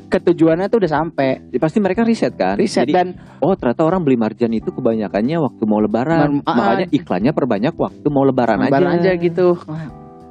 [0.09, 2.57] ketujuannya tuh udah sampai Ya, Pasti mereka riset kan.
[2.57, 3.07] riset Jadi, dan
[3.39, 6.41] oh ternyata orang beli marjan itu kebanyakannya waktu mau lebaran.
[6.41, 9.13] Mar- ah, Makanya iklannya perbanyak waktu mau lebaran, lebaran aja aja.
[9.15, 9.87] gitu Wah,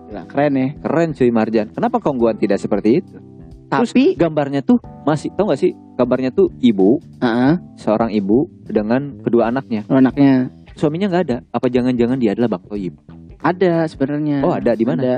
[0.08, 1.68] gila, keren ya Keren cuy marjan.
[1.70, 3.16] Kenapa kongguan tidak seperti itu?
[3.68, 5.76] Terus tapi gambarnya tuh masih tau gak sih?
[5.94, 9.84] Gambarnya tuh ibu, Heeh, seorang ibu dengan kedua anaknya.
[9.88, 11.38] anaknya suaminya nggak ada.
[11.50, 12.94] Apa jangan-jangan dia adalah Bang Toyib?
[13.38, 14.42] Ada sebenarnya.
[14.42, 15.02] Oh, ada di mana?
[15.02, 15.16] Ada.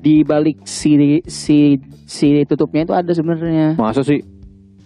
[0.00, 0.96] Di balik si
[1.28, 3.76] si si tutupnya itu ada sebenarnya.
[3.76, 4.20] Masa sih?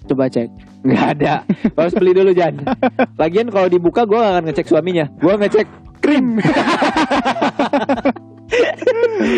[0.05, 0.51] Coba cek.
[0.85, 1.35] Nggak ada.
[1.79, 2.61] Harus beli dulu Jan.
[3.17, 5.07] Lagian kalau dibuka gue gak akan ngecek suaminya.
[5.17, 5.67] Gue ngecek
[6.03, 6.37] krim.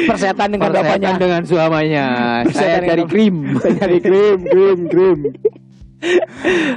[0.07, 1.11] Persetan dengan Persetan bapaknya.
[1.17, 2.07] dengan suaminya.
[2.51, 3.37] Saya dengan- krim.
[3.63, 5.19] Saya nyari krim, krim, krim.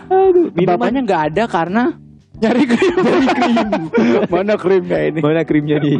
[0.07, 1.83] Aduh, Bapaknya nggak ada karena
[2.37, 2.95] nyari krim.
[2.95, 3.67] Nyari krim.
[4.29, 5.19] Mana krimnya ini?
[5.19, 5.97] mana krimnya nih?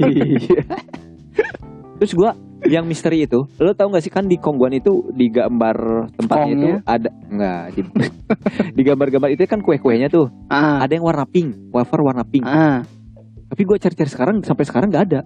[2.00, 2.32] Terus gua
[2.70, 5.76] yang misteri itu, lo tau gak sih kan di Kongguan itu di gambar
[6.14, 6.78] tempatnya itu Kongnya?
[6.86, 7.82] ada enggak di,
[8.78, 12.44] di gambar-gambar itu kan kue-kuenya tuh Ah, ada yang warna pink, wafer warna pink.
[12.44, 12.86] ah.
[13.50, 15.22] Tapi gua cari-cari sekarang sampai sekarang nggak ada.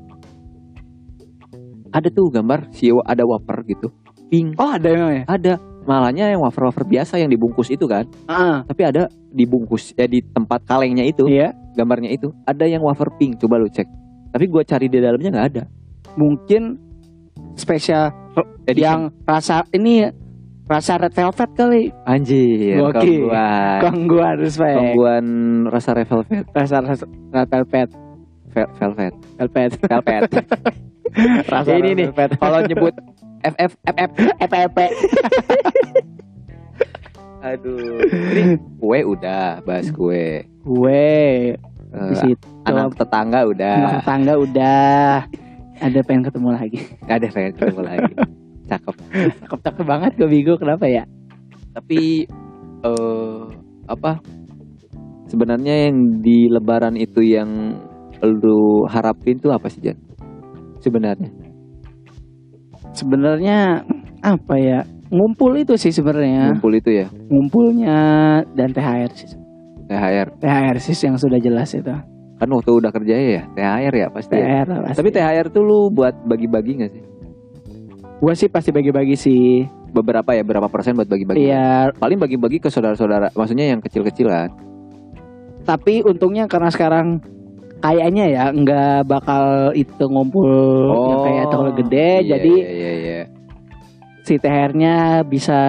[1.91, 3.91] Ada tuh gambar si ada wafer gitu,
[4.27, 4.58] pink.
[4.58, 5.23] Oh ada memang ya?
[5.27, 5.53] Ada
[5.84, 10.63] malahnya yang wafer-wafer biasa yang dibungkus itu kan, Ah, tapi ada dibungkus ya di tempat
[10.63, 11.51] kalengnya itu iya.
[11.75, 13.38] gambarnya itu ada yang wafer pink.
[13.38, 13.86] Coba lu cek.
[14.32, 15.63] Tapi gua cari di dalamnya nggak ada.
[16.15, 16.79] Mungkin
[17.55, 18.11] spesial
[18.65, 18.79] Edition.
[18.79, 20.07] yang rasa ini
[20.63, 21.83] rasa red velvet kali.
[22.03, 23.27] Anjir, Gokil.
[23.27, 23.79] kongguan.
[23.83, 24.77] Kongguan respect.
[24.79, 25.25] Kongguan
[25.67, 27.89] rasa red velvet, Rasa rasa red velvet.
[28.53, 29.71] Vel- velvet, Velvet.
[29.81, 30.23] velvet.
[31.51, 32.93] Rasa ini nih, kalau nyebut
[33.43, 34.11] FF FF.
[34.39, 34.77] EPP.
[37.43, 37.99] Aduh.
[38.07, 38.43] Ini
[38.79, 40.47] kue udah, bahas kue.
[41.93, 42.47] Di situ.
[42.63, 43.75] anak tetangga udah.
[43.75, 45.27] Anak tetangga udah
[45.81, 46.79] ada pengen ketemu lagi.
[47.13, 48.13] Ada pengen ketemu lagi.
[48.69, 48.95] Cakep.
[49.43, 51.03] Cakep cakep banget gue Bigo kenapa ya?
[51.73, 52.27] Tapi
[52.83, 53.41] eh
[53.89, 54.21] apa?
[55.27, 57.49] Sebenarnya yang di lebaran itu yang
[58.21, 59.97] lu harapin tuh apa sih, Jan?
[60.79, 61.33] Sebenarnya.
[62.93, 63.81] Sebenarnya
[64.21, 64.86] apa ya?
[65.09, 66.53] Ngumpul itu sih sebenarnya.
[66.53, 67.97] Ngumpul itu ya, Ngumpulnya
[68.53, 69.29] dan THR sih.
[69.89, 70.27] THR.
[70.38, 72.12] THR sih yang sudah jelas itu.
[72.43, 74.36] Kan waktu udah kerja ya, THR ya pasti.
[74.36, 74.67] ya.
[74.67, 74.97] THR pasti.
[74.99, 77.03] Tapi THR tuh lu buat bagi-bagi gak sih?
[78.19, 79.63] gue sih pasti bagi-bagi sih.
[79.91, 81.43] Beberapa ya, berapa persen buat bagi-bagi?
[81.43, 84.51] Iya, Paling bagi-bagi ke saudara-saudara, maksudnya yang kecil-kecil kan.
[85.63, 87.23] tapi untungnya karena sekarang
[87.79, 90.43] kayaknya ya nggak bakal itu ngumpul
[90.91, 93.21] yang kayak terlalu gede, iya, jadi iya, iya, iya.
[94.27, 95.60] si THR-nya bisa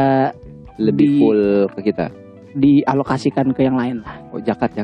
[0.82, 1.42] lebih Di- full
[1.78, 2.10] ke kita.
[2.54, 4.18] dialokasikan ke yang lain lah.
[4.34, 4.74] Oh, jakat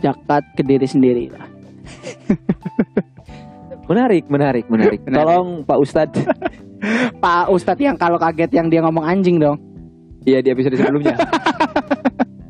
[0.00, 0.42] jakat.
[0.54, 1.46] Ke diri sendiri lah.
[3.88, 5.00] Menarik, menarik, menarik.
[5.00, 5.16] Menarik.
[5.16, 6.20] Tolong Pak Ustadz.
[7.24, 9.56] Pak Ustadz yang kalau kaget yang dia ngomong anjing dong.
[10.28, 11.16] Iya di episode sebelumnya.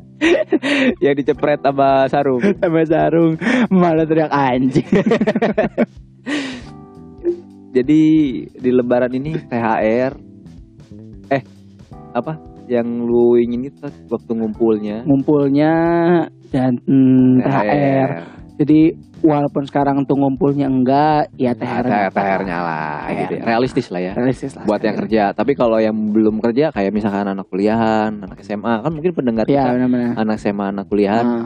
[1.03, 2.43] yang dicepret sama sarung.
[2.43, 3.39] Sama sarung
[3.71, 4.83] malah teriak anjing.
[7.71, 8.01] Jadi
[8.51, 10.11] di Lebaran ini THR.
[11.31, 11.43] Eh,
[12.11, 12.48] apa?
[12.69, 15.73] Yang lu ingin itu waktu ngumpulnya Ngumpulnya
[16.47, 18.09] dan mm, THR.
[18.55, 18.79] Jadi
[19.19, 21.81] walaupun sekarang tuh ngumpulnya enggak, ya THR.
[21.81, 23.17] THR, THR-nya lah, THR.
[23.17, 23.43] gitu ya.
[23.45, 24.11] realistis lah ya.
[24.13, 24.63] Realistis lah.
[24.63, 28.91] Buat yang kerja, tapi kalau yang belum kerja kayak misalkan anak kuliahan, anak SMA kan
[28.91, 30.11] mungkin pendengar Ya kita benar-benar.
[30.15, 31.45] anak SMA, anak kuliahan Nah,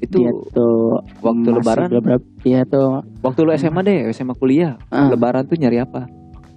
[0.00, 5.08] itu dia tuh waktu lebaran, beberapa iya tuh waktu lu SMA deh, SMA kuliah, Ah.
[5.08, 6.08] lebaran tuh nyari apa?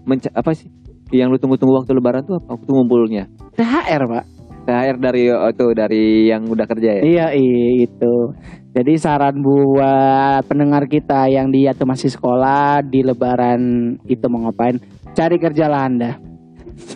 [0.04, 0.68] Menca apa sih?
[1.14, 2.58] Yang lu tunggu-tunggu waktu lebaran tuh apa?
[2.58, 3.24] Waktu ngumpulnya.
[3.54, 4.26] THR pak
[4.64, 7.02] THR dari oh, tuh dari yang udah kerja ya.
[7.04, 8.32] iya iya itu
[8.72, 13.60] jadi saran buat pendengar kita yang dia tuh masih sekolah di lebaran
[14.04, 14.80] itu mau ngapain
[15.12, 16.12] cari kerja lah anda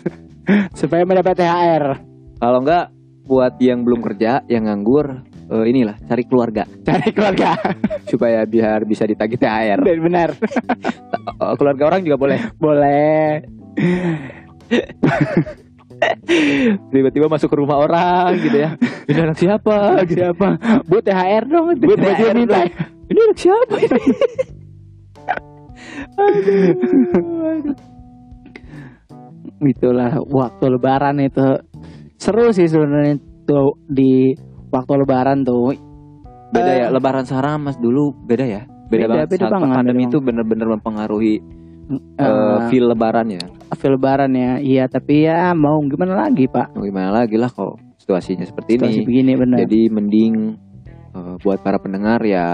[0.74, 1.84] supaya mendapat THR
[2.38, 2.88] Kalau enggak
[3.22, 7.52] buat yang belum kerja, yang nganggur, eh, inilah cari keluarga cari keluarga
[8.10, 9.78] supaya biar bisa ditagih THR.
[9.78, 10.30] dan benar
[11.38, 12.38] Eh, keluarga orang juga boleh.
[12.56, 13.44] boleh
[16.92, 18.70] Tiba-tiba masuk ke rumah orang gitu ya.
[19.10, 20.04] Ini anak siapa?
[20.06, 20.22] Gitu.
[20.22, 20.48] siapa
[20.86, 22.60] bu THR dong Bu, tiba-tiba minta.
[23.08, 23.74] Ini anak siapa?
[26.18, 26.58] ini?
[29.58, 31.58] itulah waktu lebaran itu
[32.14, 34.30] seru sih sebenarnya tuh di
[34.70, 35.74] waktu lebaran tuh
[36.48, 38.62] Beda ya, Eh, lebaran sekarang mas dulu beda ya.
[38.88, 39.28] Beda, Beda, banget.
[39.36, 41.34] beda Saat banget, pandemi beda itu bener-bener mempengaruhi
[41.92, 43.44] eh, eh, feel lebaran ya.
[43.74, 44.52] Feel lebaran ya.
[44.56, 46.72] Iya tapi ya mau gimana lagi pak?
[46.72, 49.06] Mau Gimana lagi lah kalau situasinya seperti situasi ini.
[49.06, 49.58] begini benar.
[49.60, 50.34] Jadi mending
[51.12, 52.46] eh, buat para pendengar ya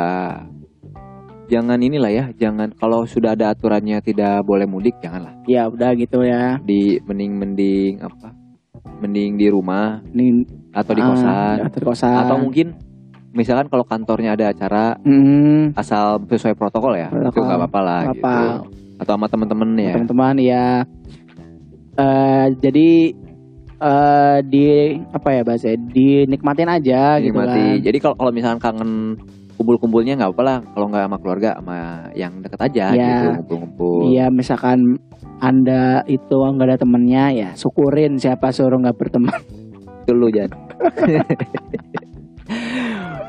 [1.44, 5.36] jangan inilah ya, jangan kalau sudah ada aturannya tidak boleh mudik janganlah.
[5.44, 6.56] ya udah gitu ya.
[6.58, 8.32] Di mending mending apa?
[8.96, 11.56] Mending di rumah ini atau di ah, kosan.
[11.62, 12.16] atau di kosan.
[12.16, 12.66] Atau mungkin
[13.30, 17.44] misalkan kalau kantornya ada acara Hmm, asal sesuai protokol ya itu Protokol.
[17.44, 18.48] nggak apa-apa lah apa gitu.
[18.94, 19.92] Atau sama temen-temen ya.
[19.92, 20.64] Teman-teman ya
[21.94, 22.88] eh jadi
[23.76, 24.64] eh di
[25.08, 27.76] apa ya bahasa dinikmatin aja gitu Nikmati.
[27.76, 28.90] kan jadi kalau kalau misalkan kangen
[29.54, 31.76] kumpul-kumpulnya nggak apa lah kalau nggak sama keluarga sama
[32.12, 32.98] yang deket aja Ya.
[32.98, 34.98] gitu ngumpul-ngumpul Iya, misalkan
[35.38, 39.38] anda itu nggak ada temennya ya syukurin siapa suruh nggak berteman.
[40.02, 40.50] itu lu Jan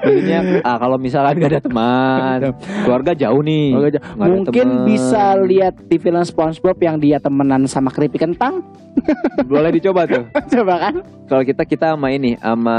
[0.05, 2.37] Maksudnya ah, kalau misalkan gak ada teman
[2.85, 3.67] keluarga jauh nih.
[3.73, 4.85] Nggak ada Mungkin temen.
[4.85, 8.61] bisa lihat di film SpongeBob yang dia temenan sama keripik kentang.
[9.51, 10.23] boleh dicoba tuh.
[10.53, 10.95] Coba kan?
[11.25, 12.77] kalau kita kita sama ini sama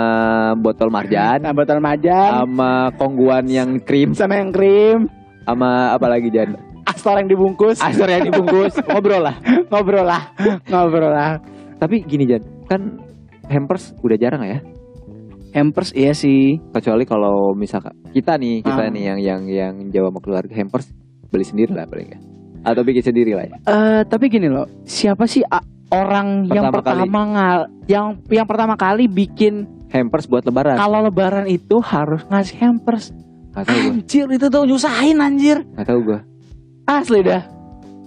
[0.56, 1.42] botol marjan.
[1.42, 4.14] Nah, botol majan sama kongguan yang krim.
[4.14, 5.10] Sama yang krim,
[5.42, 6.54] sama apa lagi Jan?
[6.86, 7.82] Astor yang dibungkus.
[7.82, 8.78] Astor yang dibungkus.
[8.88, 9.36] Ngobrol lah.
[9.68, 10.22] Ngobrol lah,
[10.70, 11.42] ngobrol lah.
[11.76, 12.96] tapi gini Jan kan
[13.46, 14.58] hampers udah jarang ya
[15.56, 16.60] Hampers iya sih.
[16.68, 18.92] kecuali kalau misalkan kita nih kita Ah.
[18.92, 20.92] nih yang yang yang jawab sama keluarga hampers
[21.26, 22.18] beli sendiri lah paling ya
[22.62, 25.40] atau bikin sendiri lah ya Eh tapi gini loh, siapa sih
[25.88, 27.00] orang yang Pertama kali.
[27.00, 32.58] pertama ngal yang yang pertama kali bikin hampers buat lebaran kalau lebaran itu harus ngasih
[32.60, 33.14] hampers.
[33.48, 35.64] tahu gue Anjir itu tuh nyusahin anjir.
[35.64, 36.18] nggak tahu gue
[36.84, 37.40] Asli dah.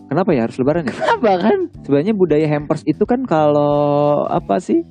[0.05, 1.59] kenapa ya harus lebaran ya Apa kan?
[1.81, 3.73] sebenarnya budaya hampers itu kan kalau
[4.23, 4.85] apa sih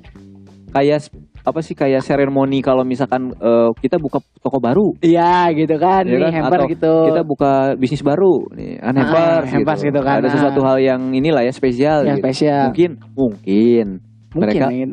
[0.69, 1.07] kayak
[1.41, 6.13] apa sih kayak seremoni kalau misalkan eh, kita buka toko baru Iya gitu kan, Iya
[6.13, 6.33] nih kan?
[6.35, 6.93] hamper Atau gitu.
[7.07, 10.19] kita buka bisnis baru nih kan Ah, hampers, hampers gitu kan.
[10.19, 10.33] ada Ah.
[10.33, 12.25] sesuatu hal yang inilah ya spesial yang gitu.
[12.25, 12.63] spesial.
[12.67, 13.87] mungkin mungkin
[14.29, 14.91] Mungkin mereka mungkin.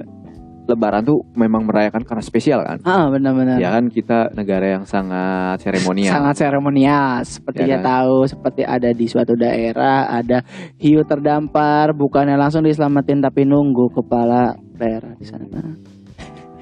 [0.66, 3.54] lebaran tuh memang merayakan karena spesial kan Ah benar-benar.
[3.56, 7.84] ya kan kita negara yang sangat seremonial Sangat seremonial, seperti Ya ya kan?
[7.86, 10.42] tahu, seperti ada di suatu daerah, ada
[10.76, 15.46] hiu terdampar, bukannya langsung diselamatin tapi nunggu kepala daerah di sana.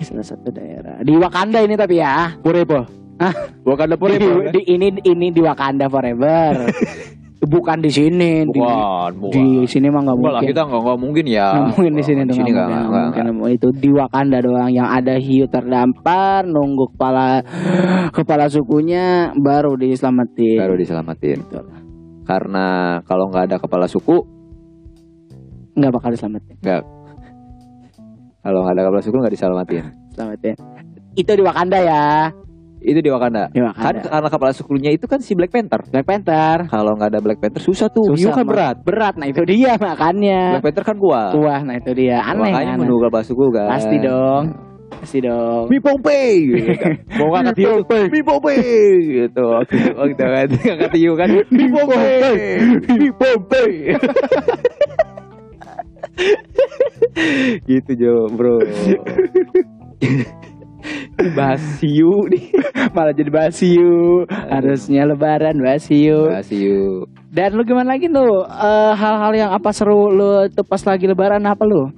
[0.05, 2.37] Di salah satu daerah di Wakanda ini tapi ya.
[2.39, 2.85] forever
[3.17, 3.35] Hah?
[3.59, 4.53] bukan ada Di, forever kan?
[4.53, 6.53] di ini ini di Wakanda forever.
[7.45, 8.41] Bukan di sini.
[8.43, 10.49] Di, bukan bukan di sini mah nggak mungkin.
[10.49, 13.11] kita nggak nggak mungkin ya Nggak mungkin di sini tuh nggak nggak mungkin, nggak nggak
[13.13, 13.35] nggak.
[13.37, 13.53] mungkin.
[13.53, 17.45] Itu di Wakanda doang yang ada hiu terdampar, nunggu kepala
[18.11, 20.57] kepala sukunya baru diselamatin.
[20.57, 21.61] baru diselamatin Gitu.
[22.25, 22.67] karena
[23.03, 24.25] kalau nggak ada kepala suku
[25.75, 26.57] Nggak bakal diselamatin.
[28.45, 30.55] Kalau nggak ada kepala suku nggak diselamatin Selamatin.
[31.17, 32.05] Itu di Wakanda ya.
[32.79, 34.13] itu di Wakanda Di kan Wakanda.
[34.13, 36.69] karena kepala sukunya itu kan si Black Panther Black Panther.
[36.69, 39.17] kalau nggak ada Black Panther susah tuh Susah, kan berat Berat.
[39.17, 40.61] Nah itu dia makanya.
[40.61, 42.21] Black Panther kan kuat Wah, nah itu dia.
[42.21, 42.85] Aneh makanya aneh.
[42.85, 44.45] menunggu kepala suku kan Pasti dong.
[44.95, 45.65] Pasti dong.
[45.73, 46.93] Mi Pompei gitu kan.
[47.19, 47.73] mau ngangkat hiu
[48.13, 48.61] Mi Pompei
[49.17, 52.21] gitu waktu waktu kan ngangkat hiu kan Mi Pompei
[52.93, 53.73] Mi Pompei
[57.71, 58.59] gitu Jo bro
[61.33, 62.45] bahas hiu nih
[62.93, 64.29] Malah jadi bahas hiu.
[64.29, 68.45] Harusnya lebaran bahas bahas hiu Dan lu gimana lagi lu?
[68.45, 71.89] Eh, hal-hal yang apa seru lu tuh pas lagi lebaran apa lu?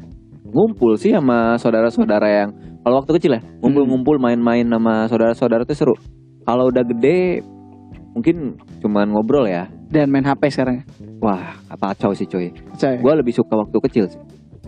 [0.57, 2.50] ngumpul sih sama saudara-saudara yang
[2.81, 5.94] kalau waktu kecil ya ngumpul-ngumpul main-main sama saudara-saudara tuh seru
[6.46, 7.44] kalau udah gede
[8.16, 10.83] mungkin cuman ngobrol ya Dan main HP sekarang.
[11.22, 12.51] wah apa kacau sih coy.
[12.77, 14.20] Gue lebih suka waktu kecil sih.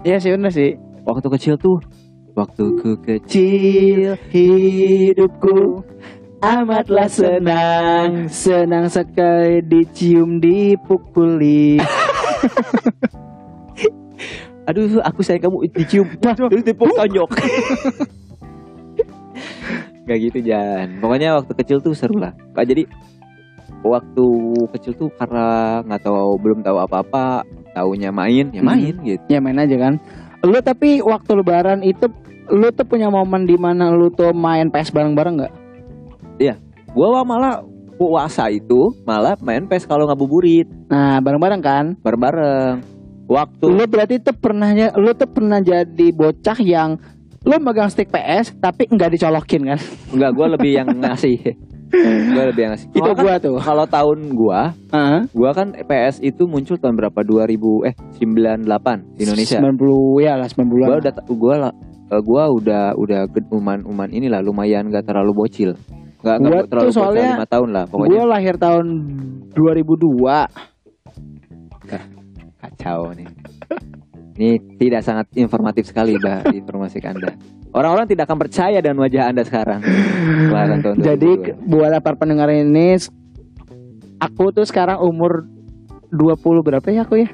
[0.06, 0.78] Iya sih bener sih.
[1.08, 1.80] waktu kecil tuh
[2.36, 5.82] waktuku kecil hidupku
[6.38, 8.30] amatlah senang.
[8.30, 11.82] Senang sekali dicium dipukuli
[14.68, 16.06] aduh aku sayang kamu dicium.
[16.20, 17.30] Terus tepuk tonjok
[20.08, 21.04] Gak gitu Jan.
[21.04, 22.32] Pokoknya waktu kecil tuh seru lah.
[22.56, 22.88] Kak, Jadi
[23.82, 24.26] Waktu
[24.74, 28.68] kecil tuh karena nggak tahu belum tahu apa-apa Taunya main ya Hmm.
[28.74, 29.22] main gitu.
[29.30, 30.02] Ya main aja kan.
[30.42, 32.10] Lu tapi waktu lebaran itu
[32.50, 35.54] lu tuh punya momen di mana lu tuh main PS bareng-bareng nggak?
[36.96, 37.62] Gua malah
[38.00, 40.66] puasa itu malah main PES kalau ngabuburit.
[40.88, 41.84] Nah bareng-bareng kan?
[42.00, 42.80] Bareng-bareng.
[43.28, 46.96] Waktu lu berarti tuh pernah lu tuh pernah jadi bocah yang
[47.44, 49.78] lu megang stick PS tapi nggak dicolokin kan?
[50.10, 51.36] Enggak gua lebih yang ngasih.
[51.90, 52.88] gua lebih yang ngasih.
[52.90, 55.20] itu kan- gua tuh kalau tahun gua, Heeh.
[55.30, 57.20] gua kan PS itu muncul tahun berapa?
[57.20, 59.58] 2000 eh 98 di Indonesia.
[59.58, 61.72] 90 ya lah 90 Gua udah gua lah
[62.08, 65.72] eh, gua udah udah uman-uman inilah lumayan gak terlalu bocil.
[66.18, 68.10] Gak, Gua gak terlalu tuh soalnya- bocil 5 tahun lah pokoknya.
[68.10, 68.86] Gue lahir tahun
[69.52, 70.36] 2002
[72.58, 73.28] Kacau nih.
[74.34, 77.34] Ini tidak sangat informatif sekali Mbak informasi Anda.
[77.70, 79.80] Orang-orang tidak akan percaya dengan wajah Anda sekarang.
[80.48, 81.44] Kelahiran tahun Jadi 2002.
[81.44, 82.96] ke- buat para pendengar ini
[84.18, 85.46] Aku tuh sekarang umur
[86.08, 87.30] 20 berapa ya aku ya?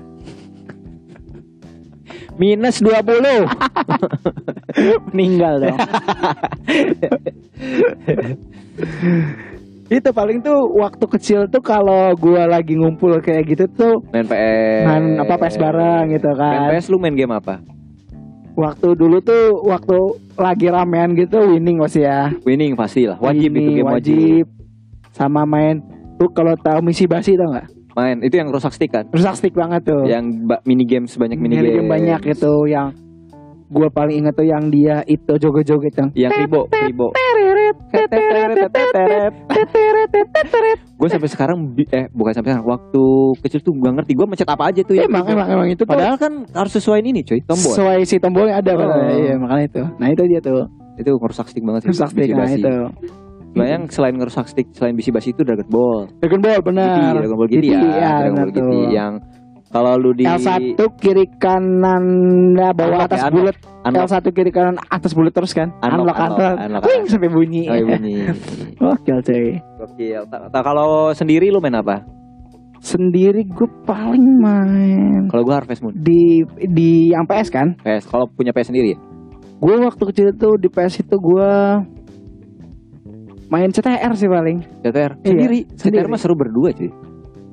[2.34, 3.46] minus 20.
[5.08, 5.78] Meninggal dong
[9.86, 14.82] Itu paling tuh waktu kecil tuh kalau gua lagi ngumpul kayak gitu tuh main PS.
[14.82, 16.68] main apa PS bareng gitu Main kan.
[16.72, 17.60] PS lu main game apa?
[18.54, 19.98] Waktu dulu tuh waktu
[20.34, 22.30] lagi ramean gitu winning masih ya.
[22.42, 23.18] Winning pasti lah.
[23.18, 24.44] Wajib itu Winning, game wajib.
[25.10, 25.78] sama main
[26.16, 29.06] lu kalau tahu misi basi tau nggak Main itu yang rusak stick kan?
[29.08, 31.76] rusak stick banget tuh Yang mini games banyak mini, Mini games.
[31.76, 32.90] game banyak itu yang
[33.66, 37.06] gua paling inget tuh yang dia itu joget-joget yang Yang ribo, ribo.
[40.94, 41.58] Gue sampai sekarang
[41.90, 43.04] eh bukan sampai sekarang waktu
[43.40, 45.04] kecil tuh gak ngerti gue mencet apa aja tuh ya.
[45.04, 47.70] emang emang emang itu Padahal kan harus sesuaiin ini cuy, tombol.
[47.70, 48.78] sesuai si tombolnya ada Oh.
[48.80, 49.10] padahal.
[49.12, 51.90] iya makanya itu nah itu dia tuh itu ngerusak stick banget sih.
[51.90, 52.74] rusak stick nah itu
[53.54, 56.10] Sebenarnya yang selain ngerusak stick, selain bisi-basi itu Dragon Ball.
[56.18, 58.82] Dragon Ball benar Dragon Ball GT, ya, Dragon Ball GT tuh.
[58.90, 59.12] yang
[59.74, 62.04] kalau lu di L1 kiri kanan
[62.54, 66.14] nah, bawah Unlock atas ya, bulat unlock, L1 kiri kanan atas bulat terus kan Unlock,
[66.14, 68.14] unlock unlock, unlock, unlock, Wing, sampai bunyi oh, bunyi.
[68.78, 69.46] Gokil cuy
[69.82, 70.22] Gokil.
[70.30, 72.06] Ta- kalau sendiri lu main apa?
[72.78, 75.96] Sendiri gue paling main Kalau gua Harvest Moon.
[75.98, 78.06] Di di yang PS kan PS.
[78.06, 78.98] Kalau punya PS sendiri ya?
[79.58, 81.50] Gue waktu kecil itu di PS itu gue
[83.50, 85.58] Main CTR sih paling CTR Iya, sendiri.
[85.74, 85.98] sendiri.
[85.98, 86.90] CTR mah seru berdua cuy.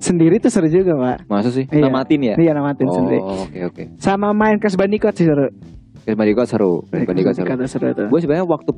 [0.02, 1.70] Sendiri tuh seru juga pak Masa sih?
[1.70, 1.86] Iya.
[1.86, 2.36] Namatin ya?
[2.36, 3.84] Iya namatin Oh, sendiri oke oke.
[3.98, 5.54] Sama main Crash Bandicoot sih seru
[6.02, 6.74] Crash Bandicoot seru.
[6.90, 7.48] Crash Bandicoot seru.
[7.70, 8.72] Seru Gue sebenarnya waktu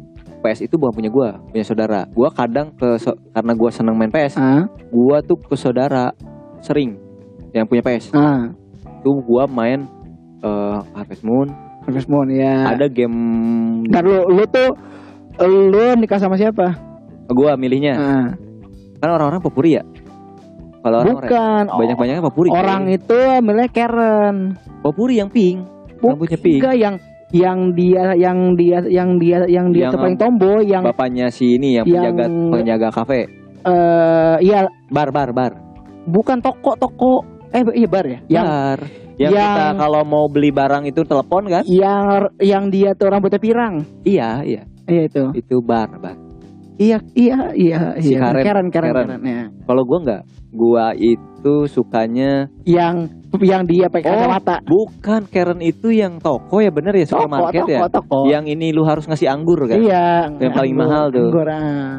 [0.44, 2.04] PS itu bukan punya gua, punya saudara.
[2.12, 6.12] Gua kadang ke so- karena gua seneng main PS, Ah, gua tuh ke saudara
[6.60, 7.00] sering
[7.50, 8.12] yang punya PS.
[8.12, 8.52] ah,
[9.00, 9.88] Tuh gua main
[10.44, 11.48] eh, Harvest Moon.
[11.82, 13.16] Harvest Moon ya Ada game
[13.88, 14.76] Ntar lu, lu tuh
[15.40, 16.76] Lu nikah sama siapa?
[17.26, 17.96] gua milihnya.
[17.96, 18.28] Ah,
[19.00, 19.84] Kan orang-orang popuri ya.
[20.84, 22.48] Kalau orang bukan banyak-banyaknya popuri.
[22.52, 22.96] Orang coy.
[22.96, 24.36] itu milih Karen
[24.80, 25.64] popuri yang pink.
[25.98, 26.60] Rambutnya pink.
[26.60, 26.96] Enggak yang
[27.34, 31.74] yang dia yang dia yang dia yang dia Yang paling tomboy yang Bapaknya si ini
[31.74, 33.22] yang Yang- penjaga penjaga kafe.
[33.64, 35.52] eh iya Bar bar bar.
[36.04, 38.80] bukan toko toko eh iya bar ya yang bar.
[39.16, 41.64] Yang, yang- kita kalau mau beli barang itu telepon kan?
[41.64, 42.06] yang
[42.38, 44.62] yang dia tuh rambutnya pirang Iya, iya.
[44.84, 46.18] iya itu Itu bar, bar.
[46.76, 48.44] iya iya iya Si iya Karen.
[48.44, 49.08] Karen Karen, Karen.
[49.08, 49.44] Karen, ya.
[49.64, 50.22] Kalau gua nggak,
[50.54, 56.70] gua itu sukanya yang yang dia pakai Oh, kacamata bukan Karen itu yang toko ya
[56.70, 57.80] bener ya toko supermarket toko ya.
[57.90, 59.76] toko Yang ini lu harus ngasih anggur kan?
[59.76, 61.26] iya Yang paling anggur- mahal tuh.
[61.28, 61.92] anggur, ah.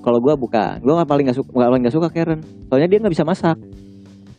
[0.00, 2.38] Kalau gua bukan, gua paling nggak suka, paling nggak suka Karen.
[2.66, 3.58] Soalnya dia nggak bisa masak,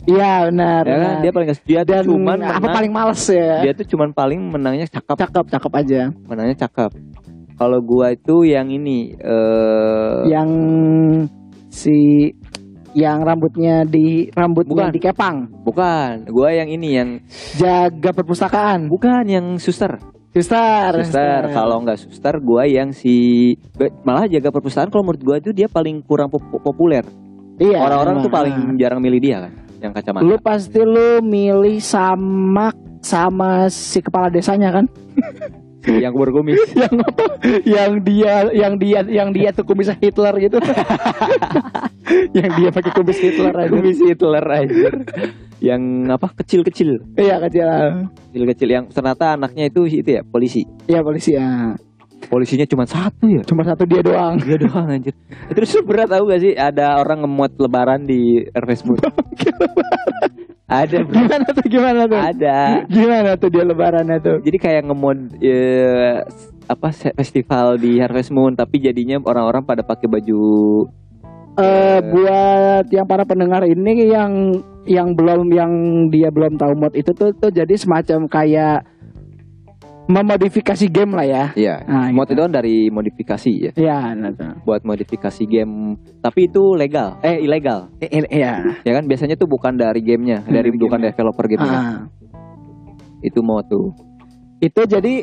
[0.08, 1.16] iya benar ya kan?
[1.20, 4.40] Dia paling nggak, dia dan cuman apa menang- paling males ya dia tuh cuman paling
[4.40, 6.92] menangnya cakep, cakep cakep aja menangnya cakep.
[7.54, 10.50] Kalau gua itu yang ini, eh yang
[11.68, 12.32] si
[12.98, 14.92] yang rambutnya di rambutnya Bukan.
[14.92, 17.10] dikepang bukan, gua yang ini yang
[17.54, 20.02] jaga perpustakaan bukan yang suster.
[20.28, 23.54] suster Suster, kalau nggak suster, gua yang si
[24.02, 24.90] malah jaga perpustakaan.
[24.90, 27.06] Kalau menurut gua itu dia paling kurang pop- populer.
[27.58, 30.22] iya Orang-orang tuh paling jarang milih dia kan, yang kacamata.
[30.22, 34.86] lu pasti lu milih sama sama si kepala desanya kan
[36.04, 36.60] yang berkumis.
[36.82, 37.26] yang apa
[37.64, 40.58] yang dia yang dia yang dia tuh kumis Hitler gitu
[42.38, 44.90] yang dia pakai kumis Hitler aja kumis Hitler aja.
[45.58, 45.82] yang
[46.14, 47.66] apa kecil-kecil, iya kecil
[48.30, 50.62] kecil-kecil yang ternyata anaknya itu itu ya polisi.
[50.86, 51.74] iya polisi ya
[52.18, 53.46] Polisinya cuma satu ya.
[53.46, 55.14] cuma satu dia doang Dia doang anjir.
[55.54, 59.00] Terus berat tahu gak sih ada orang ngemot lebaran di Facebook.
[60.68, 61.16] Ada bro.
[61.16, 62.60] gimana tuh gimana tuh Ada.
[62.92, 66.20] gimana tuh dia lebarannya tuh Jadi kayak ngemod eh,
[66.68, 70.44] apa festival di Harvest Moon tapi jadinya orang-orang pada pakai baju
[71.58, 75.72] eh buat yang para pendengar ini yang yang belum yang
[76.14, 78.86] dia belum tahu mod itu tuh tuh jadi semacam kayak
[80.08, 81.44] memodifikasi game lah ya.
[81.54, 81.76] Iya.
[81.84, 82.34] Nah, mod gitu.
[82.34, 83.72] itu kan dari modifikasi ya.
[83.76, 84.32] Ya, nah.
[84.64, 87.20] Buat modifikasi game tapi itu legal.
[87.22, 87.92] Eh ilegal.
[88.00, 88.82] I- Iya.
[88.82, 91.80] Ya kan biasanya tuh bukan dari gamenya, Hmm, dari dari bukan developer gamenya.
[91.80, 92.00] Ah,
[93.20, 93.92] Itu mod tuh.
[94.58, 95.22] itu jadi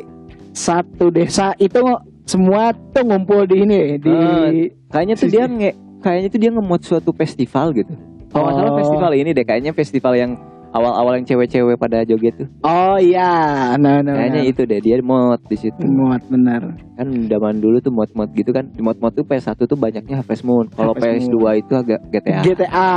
[0.51, 1.81] satu desa itu
[2.23, 4.47] semua tuh ngumpul di ini di Ah,
[4.87, 7.91] Kayaknya tuh dia nge kayaknya tuh dia ngemod suatu festival gitu.
[8.29, 8.79] Kalau nggak salah Oh.
[8.79, 10.31] festival ini deh, kayaknya festival yang
[10.75, 12.47] awal-awal yang cewek-cewek pada joget tuh.
[12.67, 15.79] Oh iya, nah, nah, Kayaknya itu deh, dia mod di situ.
[15.87, 16.75] Mod benar.
[16.99, 18.67] Kan zaman dulu tuh mod-mod gitu kan.
[18.75, 20.67] Mod-mod tuh PS1 tuh banyaknya Harvest Moon.
[20.75, 22.39] Kalau Harvest PS2 itu agak GTA.
[22.43, 22.93] GTA.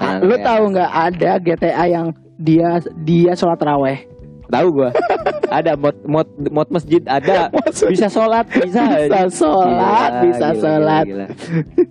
[0.00, 2.06] Nah, Lu tahu nggak ada GTA yang
[2.40, 4.00] dia dia sholat raweh?
[4.50, 4.90] Tahu gua.
[5.48, 7.48] ada mod mod mod masjid ada.
[7.90, 8.82] Bisa sholat, bisa.
[9.02, 11.04] bisa sholat, Gila, bisa gila, sholat.
[11.06, 11.28] gila, gila.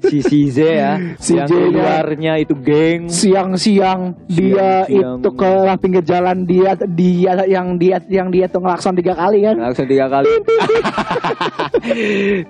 [0.05, 1.71] Si si Z ya, Si yang Z-nya.
[1.71, 3.07] luarnya itu geng.
[3.07, 5.17] Siang-siang dia Siang-siang.
[5.19, 9.55] itu ke pinggir jalan dia dia yang dia yang dia tuh ngelakson tiga kali kan.
[9.57, 10.27] Langsung tiga kali.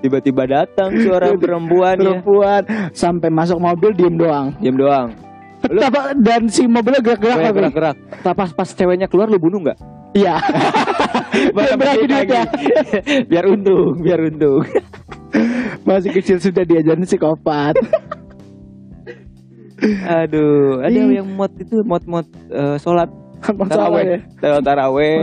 [0.02, 2.18] Tiba-tiba datang suara perempuan ya.
[2.18, 4.46] Perempuan sampai masuk mobil diem doang.
[4.58, 5.08] Diam doang.
[5.68, 5.78] Lu
[6.18, 7.52] Dan si mobilnya gerak-gerak lagi.
[7.52, 7.94] gerak-gerak.
[8.24, 9.78] Pas pas ceweknya keluar lu bunuh nggak?
[10.10, 10.36] Iya.
[11.54, 12.42] Berarti duitnya.
[13.30, 14.66] biar untung, biar untung.
[15.86, 17.78] Masih kecil sudah diajarin psikopat.
[20.04, 23.08] Aduh, ada yang mod itu mod-mod eh, sholat
[23.40, 24.20] Masalah ya.
[24.60, 24.60] taraweh,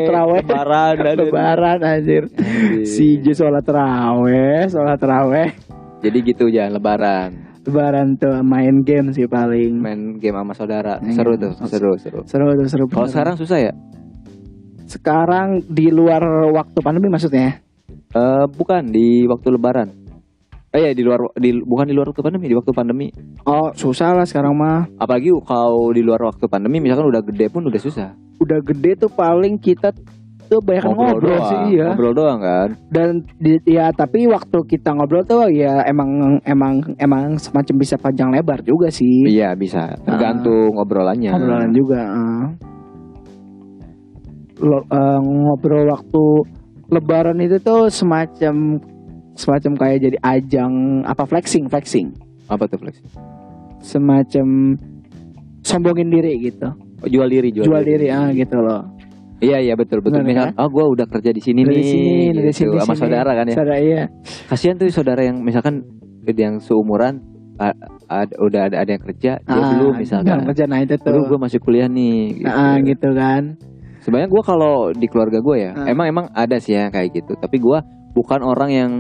[0.09, 0.41] taraweh, taraweh.
[0.41, 0.95] lebaran.
[1.21, 2.23] Lebaran anjir.
[2.33, 2.89] Anjir.
[2.89, 5.53] Si Ju sholat terawih, sholat terawih.
[6.01, 7.61] Jadi gitu ya lebaran.
[7.61, 9.77] Lebaran tuh main game sih paling.
[9.77, 10.97] Main game sama saudara.
[10.97, 11.45] Main Seru game.
[11.45, 12.19] tuh, seru, seru.
[12.25, 12.85] Seru tuh seru.
[12.89, 13.73] Kalau sekarang susah ya?
[14.87, 16.23] Sekarang di luar
[16.55, 17.59] waktu pandemi maksudnya?
[18.15, 19.89] Eh bukan di waktu lebaran.
[20.71, 23.07] Eh ya di luar di bukan di luar waktu pandemi, di waktu pandemi.
[23.47, 24.87] Oh susah lah sekarang mah.
[24.99, 28.15] Apalagi kalau di luar waktu pandemi misalkan udah gede pun udah susah.
[28.39, 29.91] Udah gede tuh paling kita
[30.47, 31.91] tuh banyak ngobrol, doang, sih ya.
[31.91, 32.69] Ngobrol doang kan.
[32.87, 38.31] Dan di, ya tapi waktu kita ngobrol tuh ya emang emang emang semacam bisa panjang
[38.31, 39.27] lebar juga sih.
[39.27, 41.35] Iya bisa, tergantung obrolannya.
[41.35, 42.01] Ngobrolan juga.
[42.07, 42.43] eh.
[44.59, 46.23] Lo- eh, ngobrol waktu
[46.87, 48.81] lebaran itu tuh semacam
[49.33, 52.09] semacam kayak jadi ajang apa flexing flexing
[52.47, 52.97] Apa tuh flex?
[53.79, 54.77] semacam
[55.61, 58.81] sombongin diri gitu Oh, jual diri, jual, jual, diri ah gitu loh
[59.37, 60.25] Iya iya betul betul.
[60.25, 62.73] Bener, Misal, oh gue udah kerja di sini Dari nih, sini, dari gitu.
[62.73, 63.01] sini, sama sini.
[63.05, 63.53] saudara kan ya.
[63.53, 64.03] Saudara iya
[64.49, 65.85] Kasihan tuh saudara yang misalkan
[66.25, 67.21] yang seumuran
[68.09, 70.41] ada, udah ada ada yang kerja, dia Ah, belum misalkan.
[70.41, 72.17] kerja nah itu tuh Dulu gue masih kuliah nih.
[72.33, 72.49] Gitu.
[72.49, 73.43] Ah, gitu kan
[74.07, 75.83] Sebenarnya gue kalau di keluarga gue ya, Ah.
[75.85, 77.35] emang emang ada sih ya kayak gitu.
[77.35, 77.77] Tapi gue
[78.13, 78.91] bukan orang yang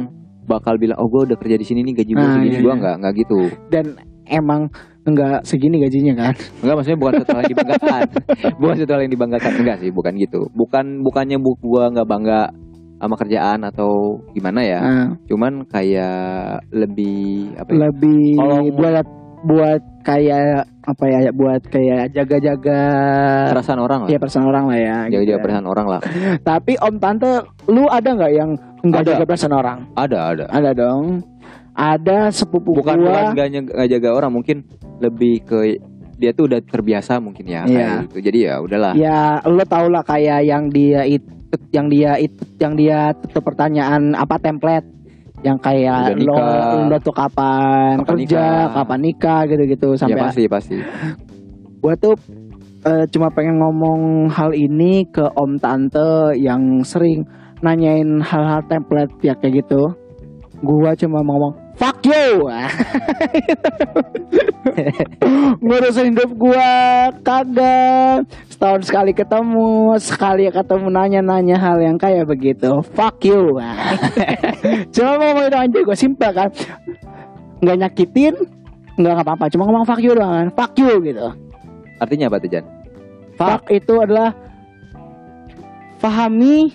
[0.43, 2.49] bakal bilang, oh gue udah kerja di sini nih gaji gue Ah, segini.
[2.49, 2.75] iya, gue iya.
[2.77, 3.39] nggak nggak gitu.
[3.67, 3.85] dan
[4.25, 4.61] emang
[5.03, 8.01] enggak segini gajinya kan Enggak maksudnya bukan sesuatu yang dibanggakan.
[8.59, 10.41] bukan sesuatu yang dibanggakan enggak sih, bukan gitu.
[10.51, 12.41] Bukan bukannya bu gua nggak bangga
[12.97, 13.91] sama kerjaan atau
[14.33, 14.79] gimana ya.
[14.81, 17.77] Ah, Cuman kayak lebih apa ya?
[17.87, 19.07] lebih Kalau- buat
[19.39, 22.81] buat kayak apa ya buat kayak jaga-jaga
[23.51, 24.09] perasaan orang lah.
[24.09, 25.43] ya perasaan orang lah ya Jaga-jaga gitu.
[25.43, 26.01] perasaan orang lah.
[26.49, 27.31] tapi om tante
[27.67, 28.51] lu ada nggak yang
[28.81, 29.09] enggak Ada.
[29.11, 30.45] jaga perasaan orang Ada, ada.
[30.47, 31.27] ada dong
[31.73, 34.57] ada sepupu Bukan bukan gua nggak nyeg- nggak jaga orang, mungkin
[34.97, 35.77] lebih ke
[36.17, 37.69] dia tuh udah terbiasa mungkin ya Iya.
[37.69, 38.17] kayak gitu.
[38.23, 38.93] Jadi ya udahlah.
[38.95, 41.29] ya lo tau lah kayak yang dia itu
[41.69, 44.87] yang dia itu yang dia tutup pertanyaan apa template
[45.39, 46.33] yang kayak lo
[46.85, 48.73] lo tuh kapan, Kapan kerja nikah.
[48.73, 50.77] kapan nikah gitu-gitu Ya sampai pasti pasti.
[51.77, 52.17] gua tuh
[52.83, 57.21] eh, cuma pengen ngomong hal ini ke om tante yang sering
[57.59, 59.93] nanyain hal-hal template ya kayak gitu
[60.59, 62.43] gua cuma mau ngomong fuck you.
[65.63, 66.73] Ngurusin hidup gua
[67.21, 68.27] kagak.
[68.51, 72.81] Setahun sekali ketemu sekali ketemu nanya-nanya hal yang kayak begitu.
[72.97, 73.61] Fuck you.
[74.93, 76.49] Cuma mau ngomong itu aja gue simpel kan?
[77.61, 78.35] Nggak nyakitin
[78.97, 80.47] nggak apa-apa cuma ngomong fuck you doang kan?
[80.57, 81.29] Fuck you gitu.
[82.01, 82.65] Artinya apa tuh Jan?
[83.37, 84.33] fuck itu adalah
[86.01, 86.73] pahami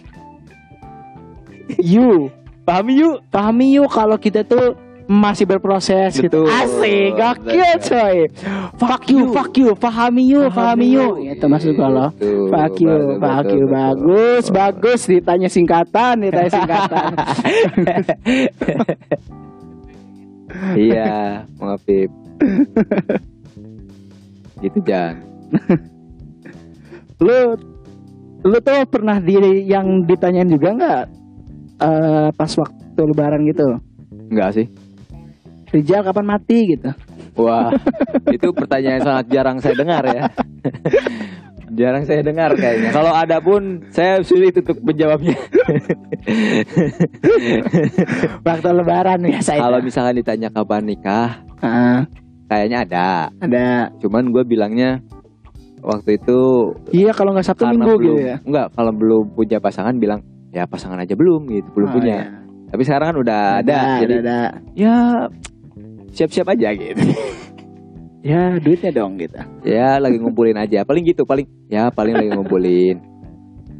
[1.82, 2.30] you.
[2.62, 3.26] Pahami yuk.
[3.34, 6.46] pahami you kalau kita tuh masih berproses gitu.
[6.46, 6.52] Betul.
[6.52, 8.16] Asik, gokil coy.
[8.78, 11.18] Fuck you, fuck you, pahami you, pahami you.
[11.26, 12.10] Itu maksud gua loh.
[12.50, 15.00] Fuck you, betul, fuck you, bagus, bagus.
[15.08, 17.12] Ditanya singkatan, ditanya singkatan.
[20.86, 22.10] iya, maaf Pip.
[24.62, 25.18] gitu Jan.
[27.22, 27.54] lu,
[28.46, 31.02] lu tuh pernah di yang ditanyain juga nggak
[31.82, 33.66] eh, pas waktu lebaran gitu?
[34.32, 34.66] Enggak sih.
[35.72, 36.90] Rijal kapan mati gitu?
[37.34, 37.72] Wah,
[38.36, 40.22] itu pertanyaan yang sangat jarang saya dengar ya.
[41.72, 42.92] jarang saya dengar kayaknya.
[42.92, 45.32] Kalau ada pun saya sulit untuk menjawabnya.
[48.42, 49.62] Waktu lebaran biasa itu.
[49.62, 52.04] Kalau misalkan ditanya kapan nikah, Ah,
[52.46, 53.08] kayaknya ada.
[53.38, 53.88] ada.
[53.98, 54.98] Cuman gue bilangnya
[55.80, 58.36] waktu itu Iya kalau nggak Sabtu Minggu belum, gitu ya.
[58.40, 62.16] enggak kalau belum punya pasangan bilang ya pasangan aja belum gitu, belum Oh, punya.
[62.18, 62.26] iya.
[62.68, 64.38] Tapi sekarang kan udah ada, ada, jadi ada.
[64.72, 64.96] ya
[66.12, 67.00] siap-siap aja gitu.
[68.22, 69.34] Ya duitnya dong gitu.
[69.66, 73.02] ya lagi ngumpulin aja paling gitu paling ya paling lagi ngumpulin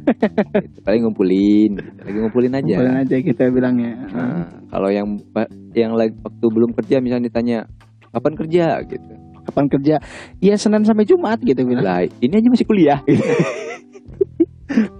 [0.03, 2.01] Gitu, paling ngumpulin gitu.
[2.03, 4.03] lagi ngumpulin aja Ngumpulin aja kita bilangnya.
[4.11, 5.15] Nah, kalau yang
[5.71, 7.57] yang lagi waktu belum kerja misalnya ditanya
[8.11, 9.13] kapan kerja gitu
[9.43, 9.95] Kapan kerja?
[10.39, 11.83] Iya Senin sampai Jumat gitu bilang.
[11.83, 12.99] lah ini aja masih kuliah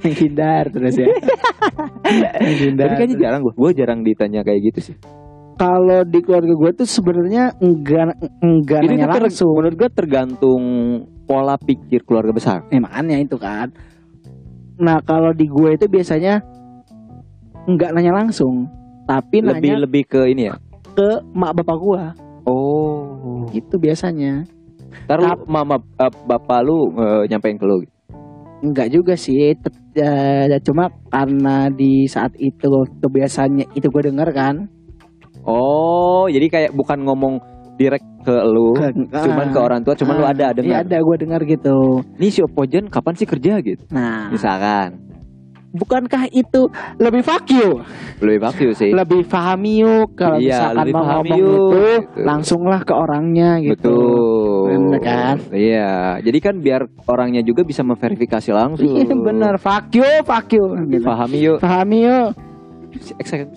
[0.03, 1.07] Menghindar terus ya.
[2.39, 2.91] Menghindar.
[2.91, 4.95] tapi kayaknya jarang gue gue jarang ditanya kayak gitu sih
[5.63, 9.55] Kalau di keluarga gue tuh sebenarnya enggak enggak ini nanya langsung.
[9.55, 10.63] menurut gue tergantung
[11.23, 13.71] pola pikir keluarga besar Eh, makanya itu kan.
[14.75, 16.43] Nah kalau di gue itu biasanya
[17.63, 18.67] enggak nanya langsung,
[19.07, 20.59] tapi lebih nanya lebih ke ini ya
[20.99, 22.03] ke mak bapak gue.
[22.43, 24.43] oh Itu biasanya.
[25.07, 27.87] ntar lu mama eh, bapak lu eh, nyampein ke lu
[28.63, 29.51] Enggak juga sih,
[29.91, 34.55] ya, cuma karena di saat itu kebiasaannya itu gue denger kan.
[35.43, 37.33] Oh, jadi kayak bukan ngomong
[37.73, 40.77] direct ke lu, Ke- cuman ke orang tua, cuman lu Ah, ada Iya dengar.
[40.83, 41.77] ada gue dengar gitu.
[42.15, 43.83] Nih si Opojen kapan sih kerja gitu?
[43.89, 45.03] Nah, Misalkan.
[45.73, 47.81] bukankah itu lebih fuck you?
[48.19, 48.93] Lebih bagus sih.
[48.93, 52.21] Lebih pahami yuk kalau Iya, misalkan lebih mau ngomong itu gitu.
[52.21, 53.73] langsunglah ke orangnya gitu.
[53.73, 54.63] Betul.
[54.69, 55.35] Bener kan?
[55.49, 55.91] Iya.
[56.21, 58.85] Jadi kan biar orangnya juga bisa memverifikasi langsung.
[58.95, 60.63] Iya bener, fuck you, fuck you.
[61.01, 61.57] Pahami yuk.
[61.57, 62.27] Pahami yuk,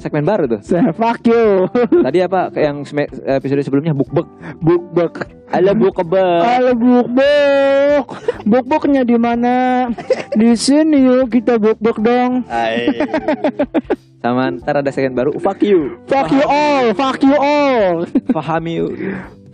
[0.00, 0.60] Segmen baru tuh.
[0.96, 1.68] fuck you.
[2.06, 2.48] Tadi apa?
[2.54, 4.26] Yang episode sebelumnya bukbek.
[4.60, 5.14] Bukbek.
[5.52, 6.40] Ada bukbek.
[6.42, 8.06] Halo bukbek.
[8.48, 9.86] Bukbeknya di mana?
[10.34, 12.42] Di sini yuk kita bukbek dong.
[14.24, 15.30] Sama ntar ada segmen baru.
[15.38, 16.00] Fuck you.
[16.10, 18.02] Fuck you all, fuck you all.
[18.34, 18.92] Pahami yuk.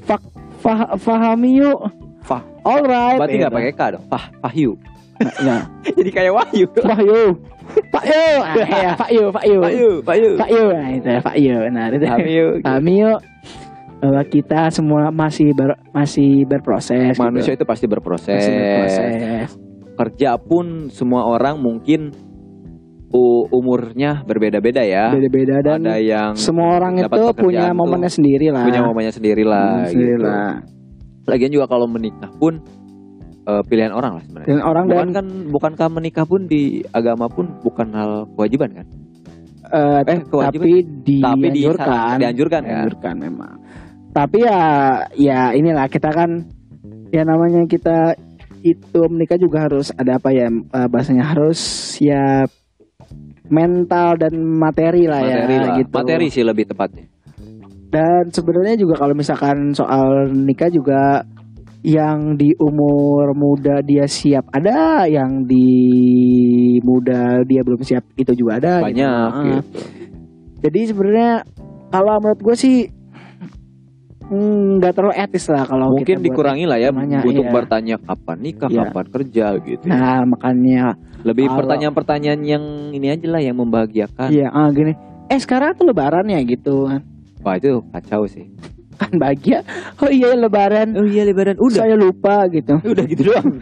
[0.08, 0.22] Fuck,
[0.64, 1.80] fah, fahami yuk.
[2.22, 2.40] Fah.
[2.62, 3.18] Alright.
[3.18, 4.04] Berarti nggak pakai K dong.
[4.06, 4.24] Fah.
[4.40, 4.78] Fahyu.
[5.42, 5.60] Nah,
[5.98, 6.66] Jadi kayak Wahyu.
[6.72, 7.22] Pak Yu.
[7.92, 8.24] Pak Yu.
[8.96, 9.56] Pak Yu, Pak Yu.
[9.62, 9.90] Fahyu.
[10.02, 10.30] Fahyu.
[10.36, 10.64] Pak Yu.
[10.72, 11.58] Nah, itu Pak Yu.
[11.70, 12.04] Nah, itu.
[12.06, 12.52] Pahami yuk.
[12.62, 13.20] Kami yuk
[14.02, 17.14] bahwa kita semua masih ber, masih berproses.
[17.14, 17.22] gitu.
[17.22, 18.34] Manusia itu pasti berproses.
[18.34, 19.48] masih berproses.
[19.92, 22.10] Kerja pun semua orang mungkin
[23.52, 25.12] umurnya berbeda-beda ya.
[25.12, 28.64] Beda-beda dan Ada yang semua orang itu punya momennya sendiri lah.
[28.64, 29.84] punya momennya sendiri lah.
[29.84, 30.24] Hmm, sendiri gitu.
[30.26, 30.52] lah.
[31.28, 32.58] Lagian juga kalau menikah pun
[33.42, 34.48] eh, pilihan orang lah sebenarnya.
[34.48, 38.86] Dan orang Bukan dan kan bukankah menikah pun di agama pun bukan hal kewajiban kan?
[39.64, 40.62] eh, eh, kewajiban.
[40.62, 40.70] tapi
[41.18, 41.86] Tapi dianjurkan.
[41.86, 42.68] disarankan- dianjurkan kan?
[42.68, 43.54] Dianjurkan memang.
[44.12, 44.60] Tapi ya
[45.14, 46.30] ya inilah kita kan
[47.08, 48.12] ya namanya kita
[48.60, 51.58] itu menikah juga harus ada apa ya eh, bahasanya harus
[51.98, 52.44] ya
[53.48, 55.76] mental dan materi lah Materi ya lah.
[55.76, 55.92] gitu.
[55.94, 57.04] Materi sih lebih tepatnya.
[57.92, 61.20] Dan sebenarnya juga kalau misalkan soal nikah juga
[61.82, 65.66] yang di umur muda dia siap ada, yang di
[66.80, 68.74] muda dia belum siap itu juga ada.
[68.80, 68.86] gitu.
[68.94, 69.42] Banyak Ah.
[69.42, 69.78] gitu.
[70.62, 71.32] Jadi sebenarnya
[71.90, 72.76] kalau menurut gue sih
[74.24, 77.52] mm, nggak terlalu etis lah kalau Mungkin kita dikurangi lah ya namanya, untuk iya.
[77.52, 78.78] bertanya kapan nikah, Iya.
[78.86, 79.84] kapan kerja gitu.
[79.86, 84.30] Nah makanya Lebih pertanyaan-pertanyaan yang ini aja lah yang membahagiakan.
[84.30, 84.94] iya ah, gini.
[85.26, 87.02] Eh sekarang tuh lebaran ya gitu kan
[87.42, 88.46] Wah itu kacau sih.
[89.02, 89.58] Kan bahagia.
[89.98, 90.94] Oh iya lebaran.
[90.94, 92.78] Oh iya lebaran Saya lupa gitu.
[92.92, 93.58] udah gitu doang.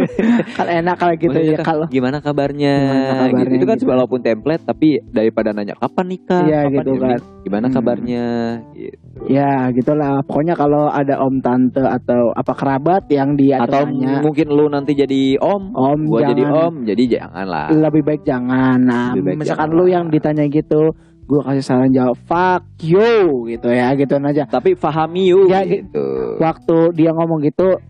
[0.58, 2.74] kan enak kalau gitu Maksudnya ya kan, kalau gimana kabarnya?
[2.78, 3.54] Gimana kabarnya gitu.
[3.54, 3.88] Itu kan gitu.
[3.88, 7.18] walaupun template tapi daripada nanya kapan nikah, Iya, kapan gitu kan.
[7.42, 7.74] gimana Hmm.
[7.74, 8.24] kabarnya?
[8.72, 8.96] Gitu.
[9.26, 13.86] Ya gitulah pokoknya kalau ada om tante atau apa kerabat yang dia Atau
[14.20, 17.66] mungkin lu nanti jadi om, om gua jangan jadi om, jadi jangan lah.
[17.70, 19.90] lebih baik jangan nah Lebih baik misalkan jangan lu lah.
[19.94, 20.82] yang ditanya gitu
[21.24, 24.44] gua kasih saran jawab fuck you gitu ya gituan aja.
[24.44, 26.36] Tapi pahami yuk Ya, gitu.
[26.38, 27.80] waktu dia ngomong gitu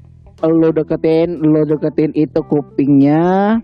[0.44, 3.56] lu deketin lu deketin itu kupingnya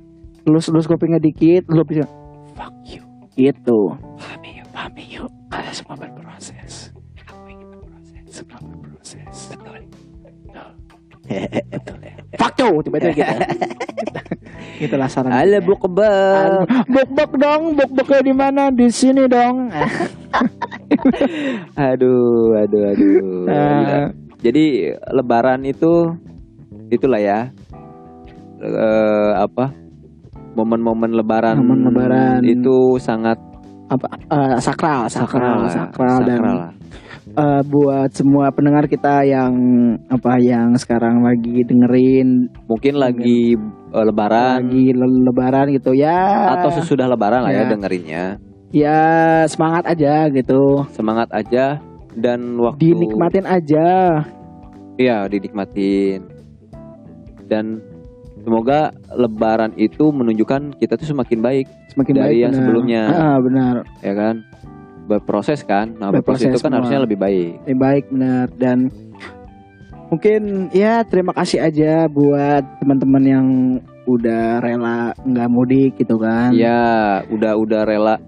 [0.49, 2.09] lu lus kupingnya dikit lu bisa
[2.57, 3.03] fuck you
[3.37, 3.95] gitu.
[4.19, 6.91] Pahami yuk pahami yuk kalau semua berproses.
[7.29, 9.37] Aku ingin berproses semua berproses.
[9.55, 10.00] Betul
[11.69, 11.97] betul
[12.41, 13.35] fuck you tiba-tiba gitu
[14.87, 16.65] itulah saran Ala bu kebal.
[16.89, 19.69] buk buk dong buk buknya di mana di sini dong
[21.77, 23.47] Aduh, aduh, aduh.
[23.47, 24.05] Eh,
[24.41, 24.65] Jadi
[25.11, 26.17] lebaran itu
[26.89, 27.51] itulah ya.
[28.59, 29.71] Eh, apa?
[30.53, 32.41] Momen-momen lebaran, Momen lebaran.
[32.43, 33.39] itu sangat
[33.87, 36.71] apa eh, sakral sakral lah, sakral, dan lah.
[37.33, 39.53] Eh, buat semua pendengar kita yang
[40.07, 43.55] apa yang sekarang lagi dengerin Mungkin lagi
[43.91, 47.69] eh, lebaran lagi le- lebaran gitu ya atau sesudah lebaran lah ya Ya.
[47.69, 48.25] dengerinnya.
[48.71, 49.01] ya
[49.45, 53.87] semangat aja gitu Semangat aja dan waktu dinikmatin aja
[54.95, 56.29] Iya, dinikmatin.
[57.43, 57.81] Dan
[58.39, 62.61] semoga lebaran itu menunjukkan kita tuh semakin baik, semakin Dari baik yang benar.
[62.61, 63.03] sebelumnya.
[63.09, 64.35] Ah, benar ya kan?
[65.11, 65.91] Berproses kan?
[65.93, 66.77] Nah, berproses, Berproses itu kan semua.
[66.79, 67.51] harusnya lebih baik.
[67.61, 68.79] Lebih baik benar dan
[70.07, 70.41] mungkin
[70.71, 73.47] ya terima kasih aja buat teman-teman yang
[74.05, 76.83] udah rela nggak mudik gitu kan Ya,
[77.27, 78.19] udah udah rela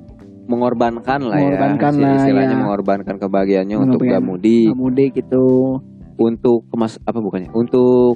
[0.44, 2.02] mengorbankan lah Mengorbankan ya.
[2.02, 2.60] lah, istilahnya ya.
[2.60, 4.12] mengorbankan kebahagiaannya untuk Mengorbankan.
[4.12, 5.46] gak mudik, nggak mudik gitu
[6.14, 7.50] untuk kemas apa bukannya?
[7.52, 8.14] Untuk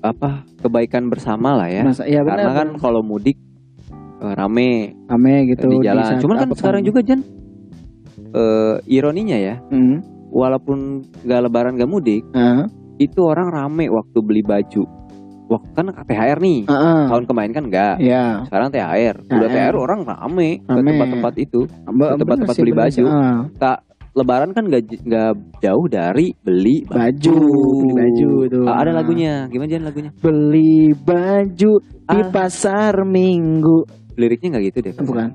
[0.00, 0.42] apa?
[0.56, 1.82] Kebaikan bersama lah ya.
[1.82, 3.38] Masa, ya benar Karena kan kalau mudik
[4.18, 6.02] eh, rame rame gitu di jalan.
[6.04, 7.22] saat Cuman kan sekarang juga Jan
[8.30, 10.00] eh, ironinya ya, Hmm.
[10.28, 10.78] walaupun
[11.22, 14.84] gak lebaran gak mudik, Ah, itu orang rame waktu beli baju.
[15.48, 16.60] Waktu kan THR nih.
[16.66, 17.04] ah, ah.
[17.08, 17.96] Tahun kemarin kan enggak.
[17.98, 19.16] ya Sekarang THR.
[19.24, 19.74] Udah THR.
[19.74, 20.84] Orang rame, ke Rame.
[20.86, 21.60] tempat-tempat itu.
[21.86, 23.04] Tempat-tempat beli bener baju.
[23.06, 23.76] Ah, Tak
[24.10, 29.46] lebaran kan gak, nggak jauh dari beli baju beli baju tuh Ah, ada lagunya.
[29.46, 30.10] Gimana Jan lagunya?
[30.18, 32.28] beli baju di Ah.
[32.28, 34.94] pasar minggu Liriknya nggak gitu deh.
[34.98, 35.30] bukan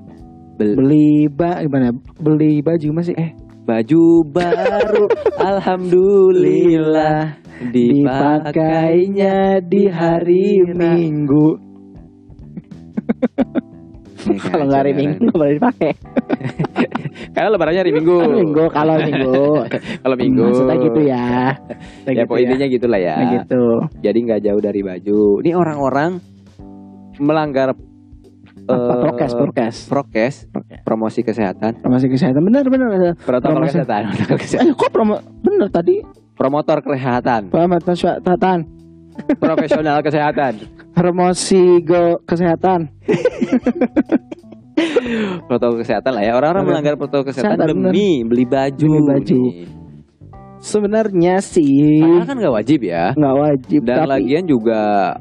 [0.54, 1.90] Bel- beli ba gimana
[2.22, 3.34] beli baju masih eh
[3.64, 5.04] baju baru
[5.50, 11.46] alhamdulillah dipakainya di hari Minggu.
[14.24, 14.92] Ya, Kalau nggak hari.
[14.96, 15.90] Minggu nggak boleh dipakai.
[17.36, 18.16] Karena lebarannya hari Minggu.
[18.24, 19.44] Minggu kalau Minggu.
[20.00, 20.44] Kalau Minggu.
[20.48, 21.26] Maksudnya gitu ya.
[21.54, 23.16] Maksudnya Ya, gitu pokoknya intinya gitulah ya.
[23.16, 23.64] Nah, gitu.
[24.00, 25.20] Jadi nggak jauh dari baju.
[25.44, 26.10] Ini orang-orang
[27.20, 27.68] melanggar
[28.64, 29.76] Eh, prokes, prokes.
[29.84, 30.34] prokes,
[30.82, 32.88] promosi kesehatan, Promosi kesehatan benar benar.
[32.88, 33.12] benar.
[33.18, 33.76] protokol Promosi.
[33.76, 34.64] kesehatan, protokol kesehatan.
[34.64, 35.94] Eh kok promo benar tadi
[36.32, 38.58] promotor kesehatan, Promosi kesehatan.
[39.36, 40.52] profesional kesehatan,
[40.90, 42.88] Promosi go kesehatan.
[45.44, 46.32] protokol kesehatan lah ya.
[46.34, 48.88] Orang-orang melanggar protokol kesehatan Kesehatan, demi beli baju.
[48.88, 49.40] Beli baju.
[49.44, 49.54] nih.
[50.56, 53.04] Sebenarnya sih Padahal kan nggak wajib ya.
[53.12, 55.12] nggak wajib Dan tapi lagian juga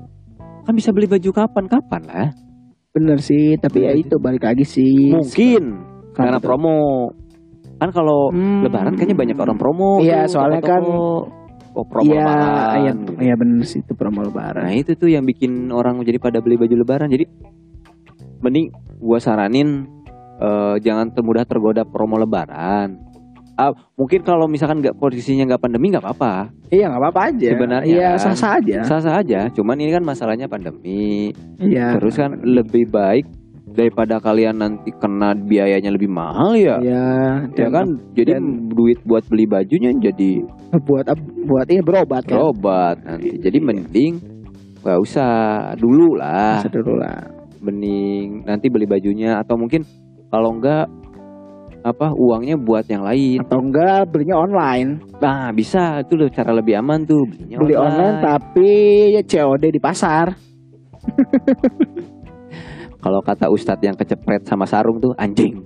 [0.64, 2.28] kan bisa beli baju kapan-kapan lah.
[2.94, 5.64] Bener sih tapi ya itu balik lagi sih Mungkin
[6.14, 6.46] karena tuh?
[6.46, 7.10] promo.
[7.82, 8.62] Kan kalau Hmm.
[8.62, 9.98] lebaran kayaknya banyak orang promo.
[10.00, 11.02] Iya, tuh, soalnya toko-toko.
[11.74, 12.78] oh promo Iya, lebaran.
[12.78, 13.12] iya, gitu.
[13.18, 14.62] iya bener sih itu promo lebaran.
[14.62, 17.10] Nah itu tuh yang bikin orang jadi pada beli baju lebaran.
[17.10, 17.26] Jadi
[18.40, 18.70] mending
[19.02, 19.90] gua saranin
[20.36, 23.02] eh, jangan termudah tergoda promo lebaran.
[23.54, 27.50] Ah, mungkin kalau misalkan nggak posisinya nggak pandemi nggak apa-apa, Iya nggak apa-apa aja.
[27.54, 28.22] Sebenarnya Iya kan.
[28.22, 28.80] sah sah aja.
[28.82, 29.40] sah-sah aja.
[29.54, 31.30] Cuman ini kan masalahnya pandemi.
[31.62, 32.02] Iya.
[32.02, 33.30] Terus kan lebih baik
[33.74, 36.82] daripada kalian nanti kena biayanya lebih mahal ya.
[36.82, 37.06] Iya.
[37.54, 40.42] Ya kan, jadi dan- duit buat beli bajunya jadi
[40.82, 41.06] buat
[41.46, 42.34] buat ini berobat kan.
[42.34, 43.38] berobat nanti.
[43.38, 44.14] Jadi mending
[44.82, 45.32] nggak usah
[45.78, 46.66] dulu lah.
[46.66, 47.22] Dulu lah.
[47.64, 49.88] mending nanti beli bajunya atau mungkin
[50.28, 50.84] kalau enggak
[51.84, 53.44] apa uangnya buat yang lain.
[53.44, 55.04] Atau enggak belinya online.
[55.20, 58.72] Nah, bisa itu loh cara lebih aman tuh belinya Beli online tapi
[59.20, 60.32] ya COD di pasar.
[63.04, 65.60] Kalau kata ustadz yang kecepret sama sarung tuh anjing.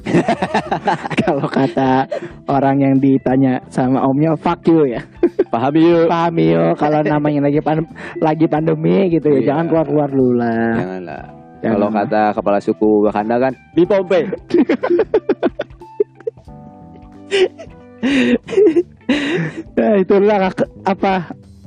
[1.21, 2.09] Kalau kata
[2.49, 5.05] orang yang ditanya sama omnya fuck you ya.
[5.53, 6.09] Paham yuk.
[6.09, 9.37] Pahami yo kalau namanya lagi pan- lagi pandemi gitu ya.
[9.37, 9.47] Iya.
[9.53, 10.73] Jangan keluar-keluar dulu lah.
[10.81, 11.23] Janganlah.
[11.61, 14.25] Kalau kata kepala suku Wakanda kan di Pompe.
[19.77, 20.51] Nah, itulah
[20.83, 21.13] apa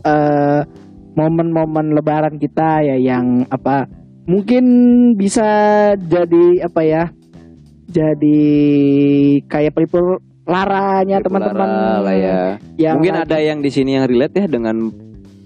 [0.03, 0.61] eh,
[1.15, 3.89] momen-momen lebaran kita ya yang apa
[4.25, 4.65] mungkin
[5.17, 5.43] bisa
[5.97, 7.05] jadi apa ya
[7.87, 8.43] jadi
[9.43, 12.41] kayak pelipur laranya teman-teman Lara lah ya.
[12.77, 14.77] yang Mungkin lagi- ada yang di sini yang relate ya dengan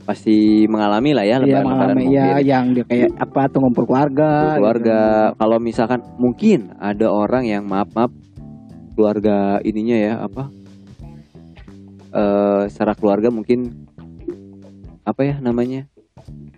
[0.03, 0.37] pasti
[0.67, 1.65] mengalami lah ya Iya, lebaran-lebaran
[1.97, 2.45] mengalami, ya, mungkin.
[2.45, 4.99] yang dia kayak apa tuh ngumpul keluarga keluarga
[5.35, 8.13] kalau misalkan mungkin ada orang yang maaf maaf
[8.95, 10.49] keluarga ininya ya apa?
[12.11, 13.87] Eh secara keluarga mungkin
[15.03, 15.85] apa ya namanya?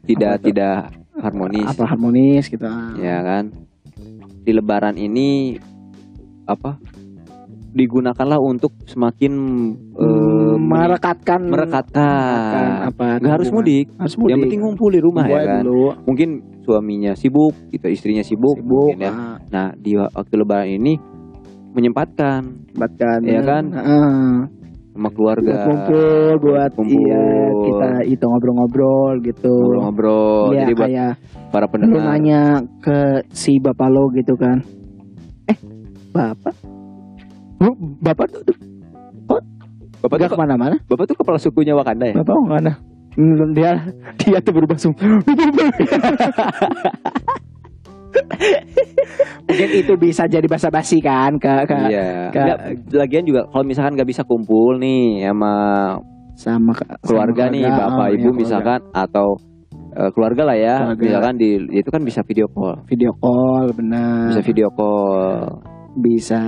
[0.06, 0.44] Tidak Apa?
[0.44, 0.76] tidak
[1.16, 1.66] harmonis.
[1.66, 2.62] Apa harmonis gitu
[2.96, 3.50] ya kan?
[4.44, 5.58] Di lebaran ini
[6.44, 6.78] apa?
[7.76, 9.32] Digunakanlah untuk semakin
[9.96, 12.88] eh, Hmm, merekatkan merekatkan.
[12.88, 13.92] apa nggak harus mudik.
[13.98, 14.32] Harus mudik.
[14.32, 15.60] Yang penting ngumpul di rumah Gua ya kan?
[15.60, 15.92] dulu.
[16.08, 16.28] Mungkin
[16.64, 19.12] suaminya sibuk gitu istrinya sibuk, sibuk mungkin ya.
[19.12, 20.96] ah, Nah, di waktu lebaran ini
[21.76, 22.40] menyempatkan
[22.72, 23.64] buatkan Iya kan?
[23.70, 24.08] Heeh.
[24.90, 26.08] sama keluarga, buat kumpul
[26.40, 26.96] buat Kumpul.
[26.96, 27.24] iya
[27.60, 30.48] kita itu ngobrol-ngobrol gitu ngobrol-ngobrol.
[30.48, 31.12] Iya, Jadi buat kayak
[31.46, 32.42] para lu pendengar, nanya
[32.80, 32.98] ke
[33.28, 34.64] si bapak lo gitu kan
[35.46, 35.58] eh
[36.10, 36.56] bapak
[37.56, 38.56] Lu, bapak tuh tuh
[40.00, 42.14] bapak gak tuh, ke mana-mana bapak tuh kepala sukunya Wakanda ya?
[42.16, 42.72] bapak mau ke mana
[43.16, 43.80] Hmm, dia
[44.18, 44.92] dia tuh berubah sung
[49.46, 52.06] mungkin itu bisa jadi basa-basi kan ke, ke Iya.
[52.30, 52.58] ke- Nggak,
[52.94, 55.54] lagian juga kalau misalkan nggak bisa kumpul nih sama
[56.36, 58.40] sama keluarga sama nih, keluarga, bapak oh, ibu iya, keluarga.
[58.42, 59.26] misalkan atau
[59.92, 61.00] eh, keluarga lah ya, Keluarga.
[61.00, 65.40] misalkan di itu kan bisa video call, video call benar bisa video call,
[65.96, 66.40] bisa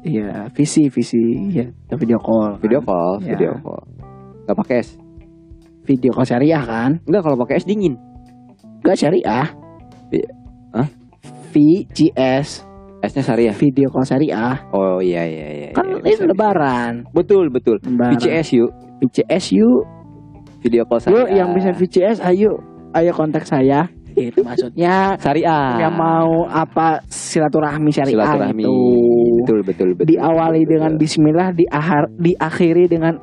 [0.00, 2.86] ya visi visi ya video call video kan.
[2.86, 3.28] call, Iya.
[3.34, 3.82] video call.
[4.42, 4.90] Nggak pakai es?
[5.82, 7.98] video call syariah kan Enggak kalau pakai es dingin.
[8.82, 9.50] Gak syariah
[10.10, 10.30] Iya.
[11.52, 11.54] Hah?
[11.54, 12.48] VGS
[13.02, 13.50] Esnya syariah.
[13.52, 15.68] video call syariah Oh iya iya iya.
[15.72, 17.76] kan iya, ini lebaran Betul betul.
[17.78, 18.70] lebaran VCS yuk,
[19.02, 19.82] VCS yuk
[20.60, 21.34] video call yuk syariah.
[21.34, 25.80] yang bisa VCS ayo ayo kontak saya itu maksudnya syariah.
[25.80, 28.60] yang mau apa silaturahmi syariah silaturahmi.
[28.60, 28.76] itu
[29.40, 30.06] Betul betul betul.
[30.06, 31.02] diawali betul, dengan betul.
[31.02, 33.14] Bismillah diakhir diakhiri dengan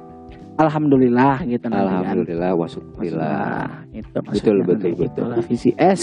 [0.57, 1.71] Alhamdulillah gitu kan.
[1.71, 3.31] Alhamdulillah wasyukurillah.
[3.31, 5.07] Nah, itu Betul, maksudnya betul, nanti betul.
[5.07, 6.01] itulah VCS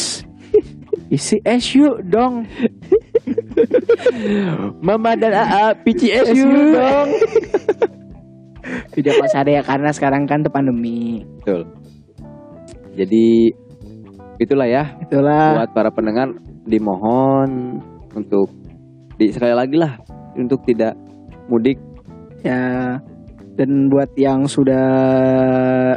[1.10, 2.46] VCS yuk dong.
[4.86, 6.34] Mama dan AA yuk.
[6.34, 7.08] yuk dong.
[8.98, 11.22] Video call syariah karena sekarang kan pandemi.
[11.42, 11.70] Betul.
[12.98, 13.54] Jadi
[14.42, 14.98] itulah ya.
[15.06, 15.62] Itulah.
[15.62, 16.34] Buat para pendengar
[16.66, 17.78] dimohon
[18.16, 18.50] untuk
[19.14, 19.94] di sekali lagi lah
[20.34, 20.98] untuk tidak
[21.46, 21.78] mudik.
[22.42, 22.98] Ya
[23.56, 24.84] dan buat yang sudah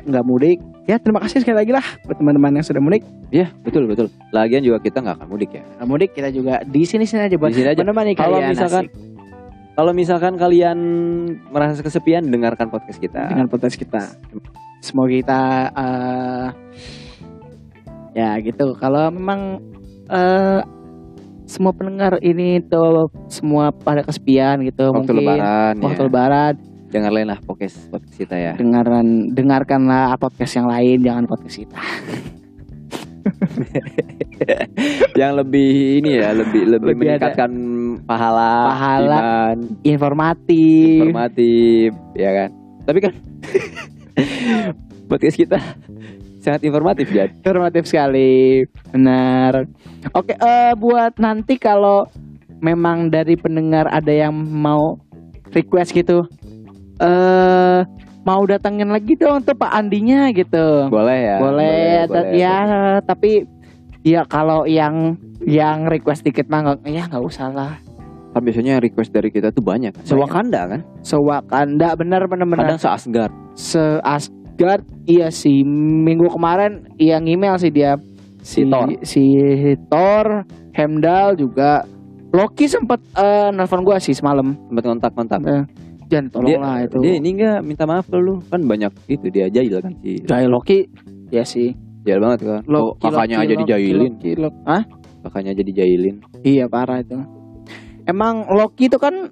[0.08, 0.58] nggak mudik,
[0.90, 3.06] ya terima kasih sekali lagi lah buat teman-teman yang sudah mudik.
[3.30, 4.10] Iya betul betul.
[4.34, 5.62] Lagian juga kita nggak akan mudik ya.
[5.78, 7.82] Nggak mudik kita juga di sini sini aja buat Di sini aja.
[7.86, 8.86] menemani Kalau misalkan
[9.78, 10.80] kalau misalkan kalian
[11.54, 13.30] merasa kesepian, dengarkan podcast kita.
[13.30, 14.02] dengan podcast kita.
[14.82, 15.42] Semoga kita
[15.78, 16.48] eh,
[18.18, 18.74] ya gitu.
[18.74, 19.62] Kalau memang
[20.10, 20.60] eh,
[21.46, 26.06] semua pendengar ini tuh semua pada kesepian gitu Waktu mungkin lebaran waktu ya.
[26.06, 26.54] lebaran
[26.90, 28.54] Dengarlah lah podcast podcast kita ya.
[28.58, 31.80] dengaran dengarkanlah podcast yang lain jangan podcast kita
[35.14, 35.70] Yang lebih
[36.00, 37.52] ini ya, lebih lebih, Lebih ada- meningkatkan
[38.04, 39.18] pahala, Pahala.
[39.20, 42.50] iman, informatif informatif, ya kan.
[42.88, 43.14] Tapi kan
[45.12, 45.60] podcast kita
[46.40, 47.28] sangat informatif ya.
[47.28, 49.68] informatif sekali benar
[50.16, 52.08] oke eh, buat nanti kalau
[52.60, 54.96] memang dari pendengar ada yang mau
[55.52, 56.24] request gitu
[57.00, 57.80] eh
[58.22, 61.38] mau datangin lagi dong tuh Pak Andinya gitu Boleh ya.
[61.40, 62.36] boleh, ta- boleh.
[62.36, 62.58] ya
[63.02, 63.32] tapi
[64.02, 67.74] ya kalau yang yang request tiket mah ya nggak usah lah
[68.30, 69.90] Kan biasanya request dari kita tuh banyak.
[69.92, 70.04] kan.
[70.06, 70.82] Sewakanda kan.
[71.02, 73.34] sewakanda benar benar benar Kadang seasgard.
[73.56, 77.98] se Asgard iya sih minggu kemarin iya ngemail sih dia
[78.40, 78.88] Si Thor.
[79.02, 79.24] si
[79.88, 81.84] Thor Hemdal juga
[82.30, 85.40] Loki sempat eh, nelfon gua sih semalam Sempat kontak-kontak.
[85.42, 85.64] Eh,
[86.10, 88.42] Jan tolonglah itu Dia ini enggak minta maaf ke lu.
[88.50, 90.18] Kan banyak itu dia jahil kan si.
[90.26, 90.90] Jai Loki
[91.30, 92.62] ya sih Jahil banget kan.
[92.66, 94.14] Oh, Loki, kakaknya Loki, aja dijailin.
[94.18, 94.32] Loki.
[94.66, 94.84] Hah?
[95.20, 96.16] Kakaknya aja dijailin.
[96.42, 97.20] iya parah itu
[98.10, 99.30] emang Loki itu kan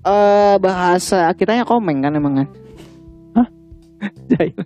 [0.00, 2.48] eh bahasa kitanya komeng kan emang kan
[4.32, 4.56] Jahil.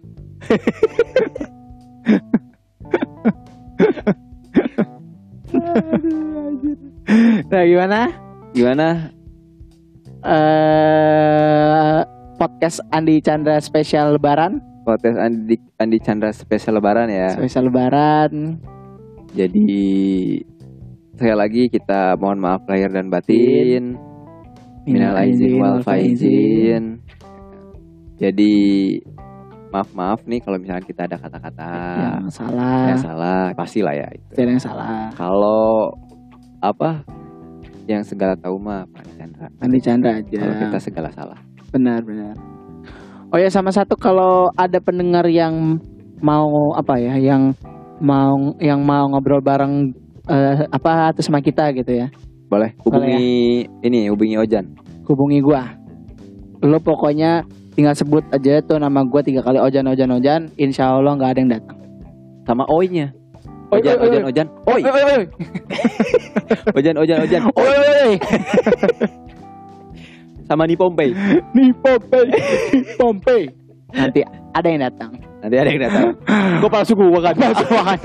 [7.51, 8.01] nah gimana
[8.55, 9.11] Gimana?
[10.25, 12.01] Eh
[12.41, 17.33] podcast Andi Chandra spesial Lebaran Podcast Andi Andi Chandra spesial lebaran ya.
[17.33, 18.61] spesial Lebaran
[19.33, 19.65] Jadi
[21.17, 23.99] sekali lagi kita mohon maaf lahir dan batin.
[24.87, 27.03] Minal aizin wal faizin.
[28.21, 28.55] Jadi
[29.75, 34.39] maaf maaf nih kalau misalnya kita ada kata-kata yang salah yang salah pastilah ya itu.
[34.39, 35.91] yang salah Kalau
[36.63, 37.03] apa
[37.85, 39.47] yang segala tahu mah Pak Chandra.
[39.61, 41.39] Andi Chandra aja Kalau kita segala salah.
[41.69, 42.33] benar benar
[43.29, 45.77] oh ya sama satu kalau ada pendengar yang
[46.23, 47.51] mau apa ya yang
[47.99, 49.91] mau yang mau ngobrol bareng
[50.25, 52.09] eh, apa atau sama kita gitu ya
[52.47, 54.71] Boleh hubungi ini hubungi Ojan.
[55.05, 55.75] hubungi gua
[56.63, 57.43] lo pokoknya
[57.75, 61.41] tinggal sebut aja tuh nama gua tiga kali ojan ojan ojan insya Allah nggak ada
[61.43, 61.79] yang datang
[62.45, 63.11] Sama Oi-nya.
[63.75, 63.97] Ojan.
[63.99, 64.47] Ojan, Ojan.
[64.65, 65.23] Oi, oi oi
[66.79, 67.43] Ojan, Ojan, Ojan.
[67.61, 68.13] oi oi oi
[70.45, 71.11] Sama di Pompei.
[71.53, 72.27] nih Pompei
[72.95, 73.43] Pompei
[73.91, 74.21] nanti
[74.53, 76.07] ada yang datang Nanti ada yang datang.
[76.57, 78.01] Gue palsu gue kan palsu kan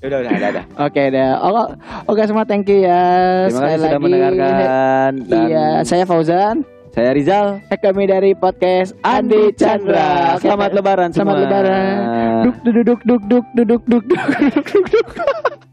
[0.00, 0.62] Udah, udah, ada, ada.
[0.80, 1.62] Oke deh oke
[2.08, 3.04] oke semua thank you ya
[3.46, 4.00] Terima kasih sudah lagi.
[4.00, 5.10] mendengarkan.
[5.22, 7.62] Dan Iya saya Fauzan saya Rizal.
[7.70, 11.46] kami dari podcast Andi Chandra Selamat Lebaran Selamat.
[11.46, 11.94] Lebaran.
[12.42, 15.69] duk duk duk duk duk duk duk duk duk duk duk